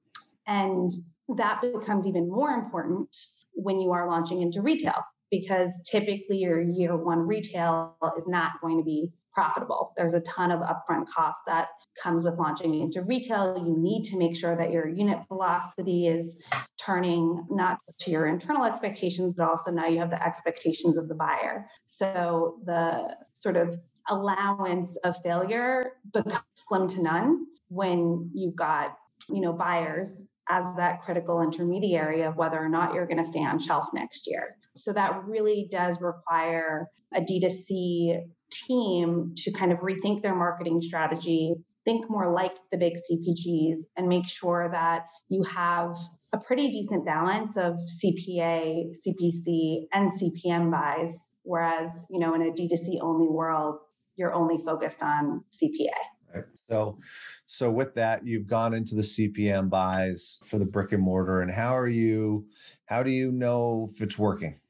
And 0.47 0.91
that 1.37 1.61
becomes 1.61 2.07
even 2.07 2.31
more 2.31 2.51
important 2.51 3.17
when 3.55 3.81
you 3.81 3.93
are 3.93 4.09
launching 4.09 4.43
into 4.43 4.63
retail 4.63 5.03
because 5.31 5.81
typically 5.91 6.39
your 6.39 6.61
year 6.61 6.97
one 6.97 7.21
retail 7.21 7.97
is 8.17 8.29
not 8.29 8.61
going 8.61 8.79
to 8.79 8.85
be 8.85 9.11
profitable. 9.37 9.93
There's 9.99 10.15
a 10.15 10.21
ton 10.21 10.51
of 10.51 10.61
upfront 10.61 11.09
cost 11.15 11.41
that 11.47 11.69
comes 12.03 12.25
with 12.25 12.39
launching 12.39 12.75
into 12.81 13.03
retail. 13.03 13.55
You 13.59 13.77
need 13.77 14.05
to 14.05 14.19
make 14.19 14.35
sure 14.35 14.57
that 14.57 14.73
your 14.73 14.89
unit 14.89 15.19
velocity 15.29 16.07
is 16.07 16.43
turning 16.79 17.47
not 17.51 17.79
to 18.01 18.11
your 18.11 18.27
internal 18.27 18.65
expectations, 18.65 19.35
but 19.35 19.47
also 19.47 19.71
now 19.71 19.89
you 19.89 19.99
have 19.99 20.09
the 20.09 20.25
expectations 20.25 20.97
of 20.97 21.07
the 21.09 21.15
buyer. 21.15 21.69
So 21.85 22.61
the 22.65 23.15
sort 23.35 23.59
of 23.59 23.79
allowance 24.09 24.97
of 25.05 25.21
failure 25.23 25.93
becomes 26.15 26.41
slim 26.55 26.89
to 26.89 27.03
none 27.03 27.47
when 27.69 28.31
you've 28.33 28.57
got 28.57 28.97
you 29.29 29.41
know 29.43 29.53
buyers 29.53 30.23
as 30.49 30.65
that 30.77 31.03
critical 31.03 31.43
intermediary 31.43 32.23
of 32.23 32.37
whether 32.37 32.59
or 32.59 32.69
not 32.71 32.95
you're 32.95 33.07
going 33.07 33.19
to 33.19 33.27
stay 33.27 33.45
on 33.45 33.59
shelf 33.59 33.89
next 33.93 34.29
year. 34.29 34.57
So 34.77 34.93
that 34.93 35.25
really 35.25 35.69
does 35.71 36.01
require 36.01 36.87
a 37.15 37.21
D2C 37.21 38.21
team 38.51 39.33
to 39.37 39.53
kind 39.53 39.73
of 39.73 39.79
rethink 39.79 40.23
their 40.23 40.35
marketing 40.35 40.81
strategy, 40.83 41.55
think 41.85 42.11
more 42.11 42.33
like 42.33 42.57
the 42.71 42.79
big 42.79 42.95
CPGs, 42.95 43.79
and 43.97 44.09
make 44.09 44.27
sure 44.27 44.69
that 44.73 45.07
you 45.29 45.45
have 45.45 45.97
a 46.33 46.39
pretty 46.39 46.71
decent 46.71 47.07
balance 47.07 47.57
of 47.57 47.75
CPA, 47.75 48.91
CPC, 49.07 49.87
and 49.93 50.11
CPM 50.11 50.71
buys. 50.71 51.23
Whereas, 51.43 52.07
you 52.11 52.19
know, 52.19 52.35
in 52.35 52.43
a 52.43 52.51
D2C 52.51 53.01
only 53.01 53.29
world, 53.29 53.79
you're 54.17 54.35
only 54.35 54.59
focused 54.65 55.03
on 55.03 55.45
CPA. 55.53 55.91
Right. 56.35 56.45
So, 56.69 56.99
so 57.47 57.71
with 57.71 57.95
that, 57.95 58.27
you've 58.27 58.49
gone 58.49 58.75
into 58.75 58.97
the 58.97 59.03
CPM 59.03 59.71
buys 59.71 60.41
for 60.45 60.59
the 60.59 60.65
brick 60.65 60.93
and 60.93 61.03
mortar, 61.03 61.41
and 61.41 61.53
how 61.53 61.77
are 61.77 61.89
you? 61.89 62.47
How 62.87 63.03
do 63.03 63.11
you 63.11 63.31
know 63.31 63.89
if 63.93 64.03
it's 64.03 64.19
working? 64.19 64.61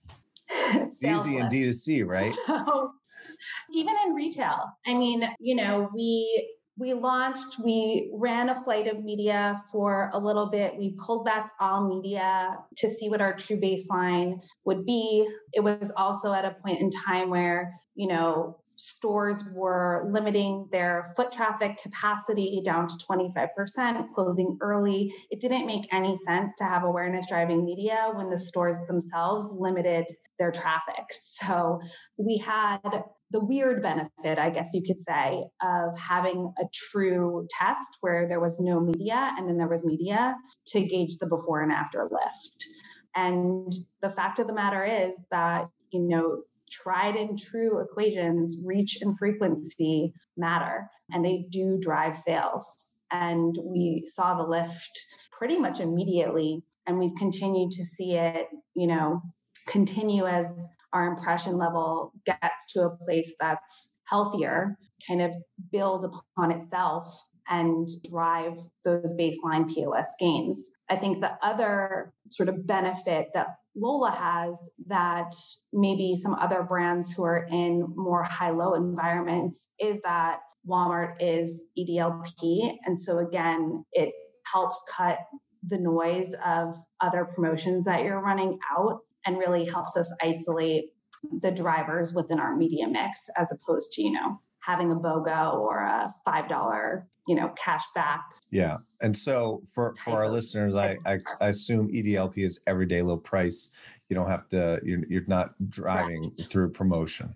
It's 0.69 1.03
Easy 1.03 1.37
in 1.37 1.47
D2C, 1.47 2.07
right? 2.07 2.35
So 2.47 2.93
even 3.73 3.95
in 4.07 4.15
retail. 4.15 4.65
I 4.87 4.95
mean, 4.95 5.29
you 5.41 5.55
know, 5.55 5.91
we 5.95 6.57
we 6.79 6.93
launched, 6.93 7.59
we 7.65 8.11
ran 8.13 8.51
a 8.51 8.63
flight 8.63 8.87
of 8.87 9.03
media 9.03 9.59
for 9.73 10.11
a 10.13 10.19
little 10.19 10.51
bit. 10.51 10.77
We 10.77 10.95
pulled 10.99 11.25
back 11.25 11.53
all 11.59 11.89
media 11.89 12.59
to 12.77 12.89
see 12.89 13.09
what 13.09 13.23
our 13.23 13.33
true 13.33 13.59
baseline 13.59 14.43
would 14.67 14.85
be. 14.85 15.27
It 15.55 15.61
was 15.61 15.91
also 15.97 16.35
at 16.35 16.45
a 16.45 16.57
point 16.63 16.81
in 16.81 16.91
time 16.91 17.31
where, 17.31 17.73
you 17.95 18.09
know, 18.09 18.59
stores 18.77 19.43
were 19.55 20.07
limiting 20.11 20.69
their 20.71 21.05
foot 21.17 21.33
traffic 21.33 21.81
capacity 21.83 22.61
down 22.63 22.89
to 22.89 22.95
25%, 23.11 24.13
closing 24.13 24.59
early. 24.61 25.15
It 25.31 25.41
didn't 25.41 25.67
make 25.67 25.93
any 25.95 26.15
sense 26.15 26.53
to 26.59 26.65
have 26.65 26.85
awareness 26.85 27.27
driving 27.27 27.65
media 27.65 28.11
when 28.15 28.29
the 28.29 28.37
stores 28.37 28.79
themselves 28.87 29.51
limited 29.51 30.05
their 30.39 30.53
traffic. 30.53 31.05
So 31.39 31.81
we 32.19 32.39
had 32.39 32.81
the 33.31 33.45
weird 33.45 33.83
benefit, 33.83 34.39
I 34.39 34.51
guess 34.51 34.73
you 34.73 34.83
could 34.83 35.01
say, 35.01 35.45
of 35.63 35.99
having 35.99 36.53
a 36.59 36.65
true 36.73 37.47
test 37.51 37.99
where 38.01 38.29
there 38.29 38.41
was 38.41 38.59
no 38.61 38.81
media 38.81 39.35
and 39.37 39.49
then 39.49 39.59
there 39.59 39.69
was 39.69 39.85
media 39.85 40.37
to 40.67 40.81
gauge 40.81 41.19
the 41.19 41.27
before 41.27 41.63
and 41.63 41.73
after 41.73 42.09
lift. 42.11 42.67
And 43.15 43.73
the 44.03 44.11
fact 44.11 44.39
of 44.39 44.47
the 44.47 44.55
matter 44.55 44.85
is 44.85 45.17
that, 45.31 45.69
you 45.91 46.01
know, 46.01 46.43
tried 46.71 47.17
and 47.17 47.39
true 47.39 47.81
equations, 47.81 48.57
reach 48.65 48.99
and 49.01 49.17
frequency 49.17 50.13
matter, 50.37 50.89
and 51.13 51.25
they 51.25 51.47
do 51.51 51.79
drive 51.79 52.17
sales. 52.17 52.95
And 53.11 53.57
we 53.63 54.05
saw 54.07 54.35
the 54.35 54.49
lift 54.49 55.01
pretty 55.33 55.59
much 55.59 55.81
immediately, 55.81 56.63
and 56.87 56.99
we've 56.99 57.15
continued 57.19 57.71
to 57.73 57.85
see 57.85 58.15
it, 58.15 58.49
you 58.75 58.87
know, 58.87 59.23
continue 59.69 60.27
as 60.27 60.67
our 60.93 61.07
impression 61.09 61.59
level 61.59 62.13
gets 62.25 62.73
to 62.73 62.83
a 62.83 62.97
place 62.97 63.35
that's 63.41 63.93
healthier, 64.05 64.77
kind 65.07 65.23
of 65.23 65.33
build 65.73 66.05
upon 66.05 66.53
itself 66.53 67.09
and 67.49 67.89
drive 68.11 68.55
those 68.85 69.13
baseline 69.19 69.73
POS 69.73 70.07
gains. 70.19 70.65
I 70.89 70.97
think 70.97 71.21
the 71.21 71.33
other 71.43 72.13
sort 72.31 72.49
of 72.49 72.67
benefit 72.67 73.29
that 73.35 73.49
Lola 73.77 74.11
has 74.11 74.59
that 74.87 75.35
maybe 75.73 76.17
some 76.17 76.35
other 76.35 76.63
brands 76.63 77.13
who 77.13 77.25
are 77.25 77.47
in 77.51 77.85
more 77.95 78.23
high 78.23 78.51
low 78.51 78.75
environments 78.75 79.69
is 79.79 79.99
that 80.05 80.41
Walmart 80.67 81.17
is 81.21 81.65
EDLP. 81.79 82.73
And 82.85 82.99
so, 82.99 83.19
again, 83.19 83.85
it 83.93 84.13
helps 84.51 84.83
cut 84.97 85.19
the 85.63 85.79
noise 85.79 86.35
of 86.45 86.75
other 87.01 87.25
promotions 87.25 87.85
that 87.85 88.03
you're 88.03 88.21
running 88.21 88.59
out 88.77 89.01
and 89.27 89.39
really 89.39 89.65
helps 89.65 89.97
us 89.97 90.13
isolate 90.23 90.93
the 91.41 91.51
drivers 91.51 92.13
within 92.13 92.39
our 92.39 92.57
media 92.57 92.87
mix 92.87 93.29
as 93.37 93.53
opposed 93.53 93.93
to, 93.93 94.03
you 94.03 94.13
know, 94.13 94.41
having 94.61 94.91
a 94.91 94.97
BOGO 94.97 95.55
or 95.55 95.79
a 95.79 96.13
$5, 96.27 97.03
you 97.29 97.37
know, 97.37 97.53
cash 97.57 97.85
back. 97.95 98.25
Yeah. 98.51 98.79
And 99.01 99.17
so 99.17 99.63
for, 99.73 99.95
for 100.05 100.13
our 100.13 100.29
listeners, 100.29 100.75
I, 100.75 100.97
I, 101.07 101.19
I, 101.41 101.49
assume 101.49 101.89
EDLP 101.89 102.39
is 102.39 102.61
everyday 102.67 103.01
low 103.03 103.17
price. 103.17 103.71
You 104.09 104.17
don't 104.17 104.29
have 104.29 104.49
to, 104.51 104.81
you're, 104.85 105.05
you're 105.09 105.27
not 105.29 105.51
driving 105.71 106.23
through 106.33 106.71
promotion. 106.71 107.35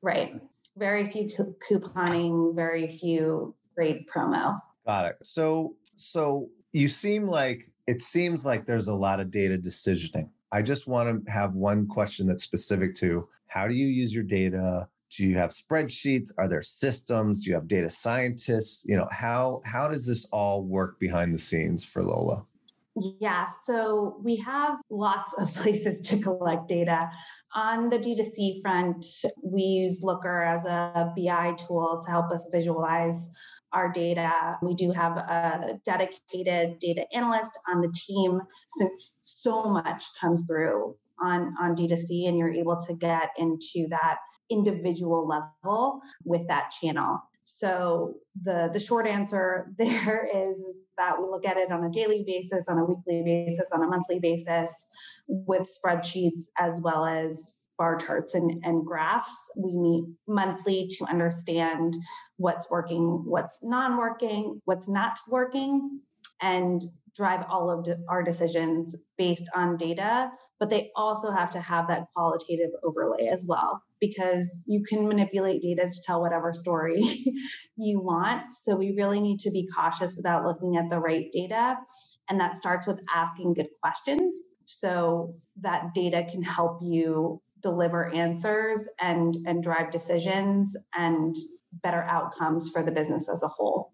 Right. 0.00 0.40
Very 0.76 1.10
few 1.10 1.28
couponing, 1.68 2.54
very 2.54 2.86
few 2.86 3.54
great 3.74 4.08
promo. 4.08 4.60
Got 4.86 5.06
it. 5.06 5.16
So, 5.24 5.74
so 5.96 6.48
you 6.72 6.88
seem 6.88 7.26
like, 7.26 7.68
it 7.88 8.00
seems 8.00 8.46
like 8.46 8.64
there's 8.64 8.86
a 8.86 8.94
lot 8.94 9.18
of 9.18 9.32
data 9.32 9.58
decisioning 9.58 10.27
I 10.52 10.62
just 10.62 10.86
want 10.86 11.26
to 11.26 11.30
have 11.30 11.54
one 11.54 11.86
question 11.86 12.26
that's 12.26 12.44
specific 12.44 12.94
to 12.96 13.28
how 13.46 13.66
do 13.66 13.74
you 13.74 13.86
use 13.86 14.14
your 14.14 14.24
data? 14.24 14.88
Do 15.16 15.26
you 15.26 15.36
have 15.36 15.50
spreadsheets? 15.50 16.30
Are 16.38 16.48
there 16.48 16.62
systems? 16.62 17.40
Do 17.40 17.50
you 17.50 17.54
have 17.54 17.68
data 17.68 17.88
scientists? 17.88 18.84
You 18.86 18.96
know, 18.96 19.08
how 19.10 19.62
how 19.64 19.88
does 19.88 20.06
this 20.06 20.26
all 20.26 20.62
work 20.62 20.98
behind 21.00 21.34
the 21.34 21.38
scenes 21.38 21.84
for 21.84 22.02
Lola? 22.02 22.44
Yeah, 23.20 23.46
so 23.64 24.16
we 24.22 24.36
have 24.36 24.78
lots 24.90 25.34
of 25.38 25.54
places 25.62 26.00
to 26.08 26.18
collect 26.20 26.68
data. 26.68 27.10
On 27.54 27.88
the 27.88 27.98
D2C 27.98 28.60
front, 28.60 29.04
we 29.42 29.62
use 29.62 30.02
Looker 30.02 30.42
as 30.42 30.64
a 30.66 31.12
BI 31.16 31.54
tool 31.66 32.02
to 32.04 32.10
help 32.10 32.30
us 32.30 32.48
visualize 32.52 33.30
our 33.72 33.90
data. 33.90 34.58
We 34.62 34.74
do 34.74 34.92
have 34.92 35.16
a 35.16 35.80
dedicated 35.84 36.78
data 36.78 37.04
analyst 37.12 37.50
on 37.68 37.80
the 37.80 37.92
team 38.06 38.40
since 38.78 39.36
so 39.40 39.64
much 39.64 40.04
comes 40.20 40.46
through 40.46 40.96
on, 41.20 41.54
on 41.60 41.76
D2C 41.76 42.28
and 42.28 42.38
you're 42.38 42.52
able 42.52 42.78
to 42.86 42.94
get 42.94 43.30
into 43.36 43.88
that 43.90 44.18
individual 44.50 45.26
level 45.26 46.00
with 46.24 46.46
that 46.48 46.70
channel. 46.80 47.20
So 47.44 48.14
the 48.42 48.68
the 48.72 48.80
short 48.80 49.06
answer 49.06 49.72
there 49.78 50.28
is 50.34 50.84
that 50.98 51.18
we 51.18 51.28
look 51.28 51.46
at 51.46 51.56
it 51.56 51.70
on 51.72 51.84
a 51.84 51.90
daily 51.90 52.24
basis, 52.26 52.68
on 52.68 52.78
a 52.78 52.84
weekly 52.84 53.22
basis, 53.24 53.68
on 53.72 53.82
a 53.82 53.86
monthly 53.86 54.18
basis 54.18 54.72
with 55.28 55.68
spreadsheets 55.68 56.44
as 56.58 56.80
well 56.80 57.06
as 57.06 57.64
bar 57.78 57.96
charts 57.96 58.34
and, 58.34 58.62
and 58.64 58.84
graphs. 58.84 59.50
We 59.56 59.72
meet 59.72 60.04
monthly 60.26 60.88
to 60.98 61.06
understand 61.06 61.94
what's 62.36 62.68
working, 62.70 63.22
what's 63.24 63.60
non-working, 63.62 64.60
what's 64.64 64.88
not 64.88 65.18
working, 65.28 66.00
and 66.40 66.82
drive 67.18 67.44
all 67.50 67.70
of 67.70 67.88
our 68.08 68.22
decisions 68.22 68.96
based 69.16 69.48
on 69.54 69.76
data, 69.76 70.30
but 70.60 70.70
they 70.70 70.90
also 70.94 71.30
have 71.30 71.50
to 71.50 71.60
have 71.60 71.88
that 71.88 72.06
qualitative 72.14 72.70
overlay 72.84 73.26
as 73.26 73.44
well, 73.46 73.82
because 74.00 74.62
you 74.66 74.84
can 74.84 75.08
manipulate 75.08 75.60
data 75.60 75.90
to 75.92 76.02
tell 76.04 76.20
whatever 76.20 76.54
story 76.54 77.24
you 77.76 78.00
want. 78.00 78.52
So 78.52 78.76
we 78.76 78.94
really 78.96 79.20
need 79.20 79.40
to 79.40 79.50
be 79.50 79.68
cautious 79.74 80.20
about 80.20 80.44
looking 80.44 80.76
at 80.76 80.88
the 80.88 81.00
right 81.00 81.26
data. 81.32 81.76
And 82.30 82.38
that 82.40 82.56
starts 82.56 82.86
with 82.86 83.00
asking 83.12 83.54
good 83.54 83.68
questions. 83.82 84.36
So 84.66 85.34
that 85.62 85.94
data 85.94 86.24
can 86.30 86.42
help 86.42 86.78
you 86.82 87.40
deliver 87.62 88.12
answers 88.14 88.88
and, 89.00 89.36
and 89.46 89.62
drive 89.62 89.90
decisions 89.90 90.76
and 90.96 91.34
better 91.82 92.02
outcomes 92.02 92.68
for 92.68 92.82
the 92.82 92.90
business 92.90 93.28
as 93.28 93.42
a 93.42 93.48
whole. 93.48 93.92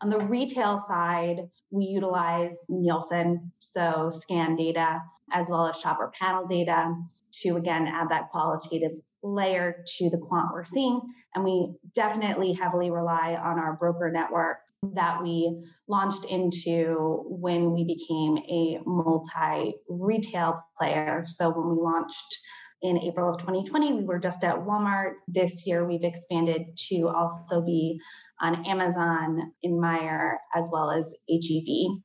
On 0.00 0.10
the 0.10 0.20
retail 0.20 0.78
side, 0.78 1.48
we 1.70 1.84
utilize 1.84 2.56
Nielsen, 2.68 3.52
so 3.58 4.10
scan 4.10 4.54
data, 4.56 5.02
as 5.32 5.48
well 5.50 5.66
as 5.66 5.78
shopper 5.78 6.12
panel 6.18 6.46
data 6.46 6.94
to 7.42 7.56
again 7.56 7.86
add 7.86 8.08
that 8.10 8.30
qualitative 8.30 8.92
layer 9.22 9.82
to 9.98 10.10
the 10.10 10.18
quant 10.18 10.50
we're 10.52 10.64
seeing. 10.64 11.00
And 11.34 11.44
we 11.44 11.74
definitely 11.94 12.52
heavily 12.52 12.90
rely 12.90 13.34
on 13.34 13.58
our 13.58 13.76
broker 13.76 14.10
network 14.10 14.58
that 14.94 15.22
we 15.22 15.64
launched 15.88 16.24
into 16.24 17.24
when 17.26 17.72
we 17.72 17.84
became 17.84 18.38
a 18.38 18.78
multi 18.86 19.74
retail 19.88 20.62
player. 20.78 21.24
So 21.26 21.50
when 21.50 21.76
we 21.76 21.82
launched 21.82 22.38
in 22.82 22.98
April 22.98 23.28
of 23.28 23.38
2020, 23.38 23.92
we 23.92 24.04
were 24.04 24.18
just 24.18 24.44
at 24.44 24.56
Walmart. 24.56 25.14
This 25.26 25.66
year, 25.66 25.86
we've 25.86 26.04
expanded 26.04 26.76
to 26.88 27.08
also 27.08 27.60
be 27.60 28.00
on 28.40 28.64
Amazon, 28.66 29.52
in 29.62 29.72
Meijer, 29.72 30.36
as 30.54 30.68
well 30.72 30.90
as 30.90 31.12
HEB. 31.28 32.00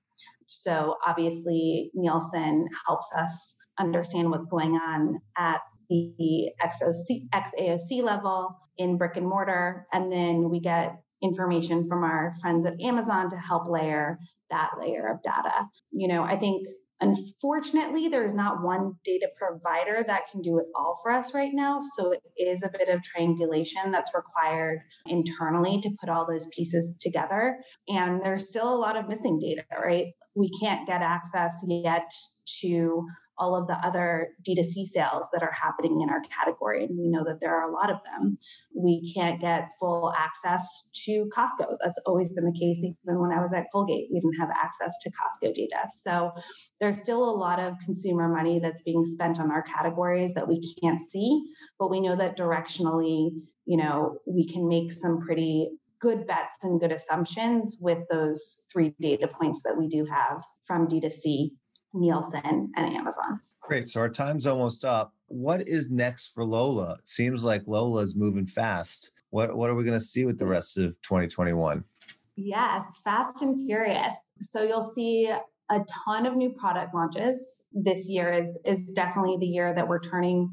So 0.47 0.95
obviously, 1.05 1.91
Nielsen 1.93 2.67
helps 2.87 3.11
us 3.15 3.55
understand 3.79 4.29
what's 4.29 4.47
going 4.47 4.75
on 4.75 5.19
at 5.37 5.61
the 5.89 6.51
XOC, 6.61 7.29
XAOC 7.33 8.03
level 8.03 8.55
in 8.77 8.97
brick 8.97 9.17
and 9.17 9.27
mortar. 9.27 9.85
And 9.93 10.11
then 10.11 10.49
we 10.49 10.59
get 10.59 10.95
information 11.21 11.87
from 11.87 12.03
our 12.03 12.33
friends 12.41 12.65
at 12.65 12.79
Amazon 12.81 13.29
to 13.29 13.37
help 13.37 13.67
layer 13.67 14.19
that 14.49 14.71
layer 14.79 15.07
of 15.07 15.21
data. 15.23 15.67
You 15.91 16.07
know, 16.07 16.23
I 16.23 16.35
think 16.37 16.67
Unfortunately, 17.03 18.07
there's 18.07 18.33
not 18.33 18.63
one 18.63 18.93
data 19.03 19.27
provider 19.37 20.05
that 20.07 20.31
can 20.31 20.41
do 20.41 20.59
it 20.59 20.67
all 20.73 20.97
for 21.03 21.11
us 21.11 21.33
right 21.33 21.51
now. 21.53 21.81
So 21.97 22.13
it 22.13 22.21
is 22.37 22.63
a 22.63 22.69
bit 22.69 22.87
of 22.87 23.03
triangulation 23.03 23.91
that's 23.91 24.15
required 24.15 24.79
internally 25.05 25.81
to 25.81 25.89
put 25.99 26.07
all 26.07 26.25
those 26.25 26.45
pieces 26.55 26.93
together. 27.01 27.57
And 27.89 28.21
there's 28.23 28.47
still 28.47 28.73
a 28.73 28.79
lot 28.79 28.95
of 28.95 29.09
missing 29.09 29.37
data, 29.37 29.63
right? 29.77 30.13
We 30.33 30.49
can't 30.61 30.87
get 30.87 31.01
access 31.01 31.53
yet 31.67 32.09
to 32.61 33.05
all 33.37 33.55
of 33.55 33.67
the 33.67 33.73
other 33.85 34.29
D2C 34.47 34.85
sales 34.85 35.25
that 35.33 35.43
are 35.43 35.51
happening 35.51 36.01
in 36.01 36.09
our 36.09 36.21
category. 36.21 36.85
And 36.85 36.97
we 36.97 37.07
know 37.07 37.23
that 37.25 37.39
there 37.41 37.55
are 37.55 37.69
a 37.69 37.73
lot 37.73 37.89
of 37.89 37.97
them. 38.03 38.37
We 38.75 39.13
can't 39.13 39.41
get 39.41 39.69
full 39.79 40.13
access 40.15 40.89
to 41.05 41.29
Costco. 41.35 41.77
That's 41.83 41.99
always 42.05 42.31
been 42.31 42.45
the 42.45 42.59
case. 42.59 42.77
Even 42.79 43.19
when 43.19 43.31
I 43.31 43.41
was 43.41 43.53
at 43.53 43.67
Colgate, 43.71 44.09
we 44.11 44.19
didn't 44.19 44.39
have 44.39 44.49
access 44.49 44.95
to 45.01 45.11
Costco 45.11 45.53
data. 45.53 45.87
So 46.03 46.31
there's 46.79 46.99
still 46.99 47.23
a 47.23 47.35
lot 47.35 47.59
of 47.59 47.73
consumer 47.83 48.27
money 48.27 48.59
that's 48.59 48.81
being 48.81 49.05
spent 49.05 49.39
on 49.39 49.51
our 49.51 49.63
categories 49.63 50.33
that 50.33 50.47
we 50.47 50.75
can't 50.81 51.01
see, 51.01 51.43
but 51.79 51.89
we 51.89 52.01
know 52.01 52.15
that 52.15 52.37
directionally, 52.37 53.29
you 53.65 53.77
know, 53.77 54.17
we 54.27 54.47
can 54.47 54.67
make 54.67 54.91
some 54.91 55.21
pretty 55.21 55.69
good 56.03 56.27
bets 56.27 56.63
and 56.63 56.81
good 56.81 56.91
assumptions 56.91 57.77
with 57.79 57.99
those 58.11 58.63
three 58.71 58.93
data 58.99 59.27
points 59.27 59.61
that 59.63 59.77
we 59.77 59.87
do 59.87 60.05
have 60.05 60.43
from 60.65 60.87
D2C 60.87 61.51
Nielsen, 61.93 62.71
and 62.75 62.95
Amazon. 62.95 63.39
Great. 63.61 63.87
So 63.89 64.01
our 64.01 64.09
time's 64.09 64.45
almost 64.45 64.83
up. 64.83 65.13
What 65.27 65.67
is 65.67 65.89
next 65.89 66.33
for 66.33 66.43
Lola? 66.43 66.95
It 66.99 67.07
seems 67.07 67.43
like 67.43 67.63
Lola 67.65 68.01
is 68.01 68.15
moving 68.15 68.45
fast. 68.45 69.11
What 69.29 69.55
what 69.55 69.69
are 69.69 69.75
we 69.75 69.83
going 69.83 69.97
to 69.97 70.05
see 70.05 70.25
with 70.25 70.37
the 70.37 70.45
rest 70.45 70.77
of 70.77 70.91
2021? 71.01 71.83
Yes, 72.35 72.83
fast 73.03 73.41
and 73.41 73.65
furious. 73.65 74.13
So 74.41 74.63
you'll 74.63 74.93
see 74.93 75.31
a 75.71 75.79
ton 76.05 76.25
of 76.25 76.35
new 76.35 76.51
product 76.51 76.93
launches. 76.93 77.63
This 77.71 78.07
year 78.09 78.31
is 78.31 78.47
is 78.65 78.85
definitely 78.91 79.37
the 79.39 79.47
year 79.47 79.73
that 79.73 79.87
we're 79.87 80.01
turning 80.01 80.49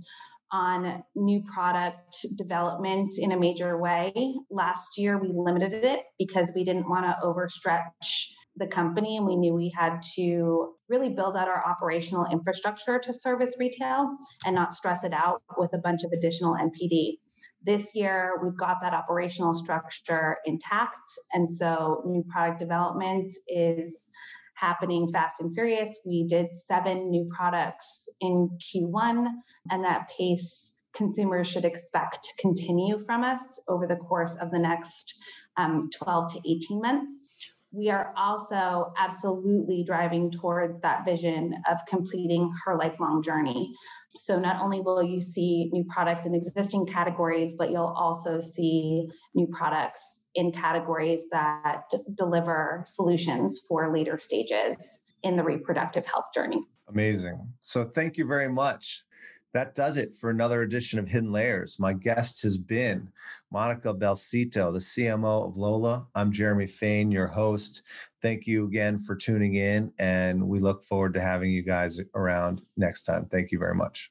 on 0.52 1.02
new 1.14 1.42
product 1.52 2.26
development 2.36 3.14
in 3.18 3.32
a 3.32 3.38
major 3.38 3.78
way. 3.78 4.12
Last 4.50 4.98
year 4.98 5.18
we 5.18 5.30
limited 5.32 5.84
it 5.84 6.00
because 6.18 6.50
we 6.54 6.64
didn't 6.64 6.88
want 6.88 7.04
to 7.04 7.16
overstretch 7.24 8.30
the 8.60 8.66
company 8.66 9.16
and 9.16 9.26
we 9.26 9.34
knew 9.34 9.54
we 9.54 9.72
had 9.76 10.00
to 10.14 10.74
really 10.88 11.08
build 11.08 11.34
out 11.34 11.48
our 11.48 11.66
operational 11.66 12.26
infrastructure 12.30 12.98
to 12.98 13.12
service 13.12 13.56
retail 13.58 14.16
and 14.44 14.54
not 14.54 14.72
stress 14.72 15.02
it 15.02 15.12
out 15.12 15.42
with 15.56 15.72
a 15.72 15.78
bunch 15.78 16.04
of 16.04 16.12
additional 16.12 16.54
NPD. 16.54 17.18
This 17.62 17.94
year, 17.94 18.34
we've 18.42 18.56
got 18.56 18.76
that 18.82 18.92
operational 18.92 19.54
structure 19.54 20.36
intact. 20.44 21.00
And 21.32 21.50
so 21.50 22.02
new 22.06 22.22
product 22.30 22.58
development 22.58 23.32
is 23.48 24.06
happening 24.54 25.08
fast 25.08 25.40
and 25.40 25.52
furious. 25.54 25.98
We 26.04 26.26
did 26.28 26.54
seven 26.54 27.10
new 27.10 27.30
products 27.34 28.08
in 28.20 28.50
Q1, 28.58 29.26
and 29.70 29.84
that 29.84 30.10
pace 30.16 30.74
consumers 30.92 31.46
should 31.46 31.64
expect 31.64 32.24
to 32.24 32.42
continue 32.42 32.98
from 32.98 33.24
us 33.24 33.60
over 33.68 33.86
the 33.86 33.96
course 33.96 34.36
of 34.36 34.50
the 34.50 34.58
next 34.58 35.14
um, 35.56 35.88
12 35.94 36.34
to 36.34 36.38
18 36.38 36.82
months 36.82 37.29
we 37.72 37.88
are 37.88 38.12
also 38.16 38.92
absolutely 38.98 39.84
driving 39.84 40.30
towards 40.30 40.80
that 40.80 41.04
vision 41.04 41.54
of 41.70 41.78
completing 41.86 42.52
her 42.64 42.76
lifelong 42.76 43.22
journey. 43.22 43.72
So, 44.16 44.40
not 44.40 44.60
only 44.60 44.80
will 44.80 45.02
you 45.02 45.20
see 45.20 45.70
new 45.72 45.84
products 45.84 46.26
in 46.26 46.34
existing 46.34 46.86
categories, 46.86 47.54
but 47.56 47.70
you'll 47.70 47.94
also 47.96 48.40
see 48.40 49.06
new 49.34 49.46
products 49.46 50.22
in 50.34 50.50
categories 50.50 51.24
that 51.30 51.82
d- 51.90 51.98
deliver 52.16 52.82
solutions 52.86 53.60
for 53.68 53.92
later 53.92 54.18
stages 54.18 55.02
in 55.22 55.36
the 55.36 55.44
reproductive 55.44 56.06
health 56.06 56.26
journey. 56.34 56.64
Amazing. 56.88 57.40
So, 57.60 57.84
thank 57.84 58.16
you 58.16 58.26
very 58.26 58.48
much 58.48 59.04
that 59.52 59.74
does 59.74 59.96
it 59.96 60.16
for 60.16 60.30
another 60.30 60.62
edition 60.62 60.98
of 60.98 61.08
Hidden 61.08 61.32
Layers. 61.32 61.78
My 61.78 61.92
guest 61.92 62.42
has 62.42 62.56
been 62.56 63.08
Monica 63.50 63.92
Belsito, 63.92 64.72
the 64.72 64.78
CMO 64.78 65.48
of 65.48 65.56
Lola. 65.56 66.06
I'm 66.14 66.32
Jeremy 66.32 66.66
Fain, 66.66 67.10
your 67.10 67.26
host. 67.26 67.82
Thank 68.22 68.46
you 68.46 68.66
again 68.66 69.00
for 69.00 69.16
tuning 69.16 69.54
in, 69.54 69.92
and 69.98 70.46
we 70.46 70.60
look 70.60 70.84
forward 70.84 71.14
to 71.14 71.20
having 71.20 71.50
you 71.50 71.62
guys 71.62 72.00
around 72.14 72.62
next 72.76 73.04
time. 73.04 73.26
Thank 73.26 73.50
you 73.50 73.58
very 73.58 73.74
much. 73.74 74.10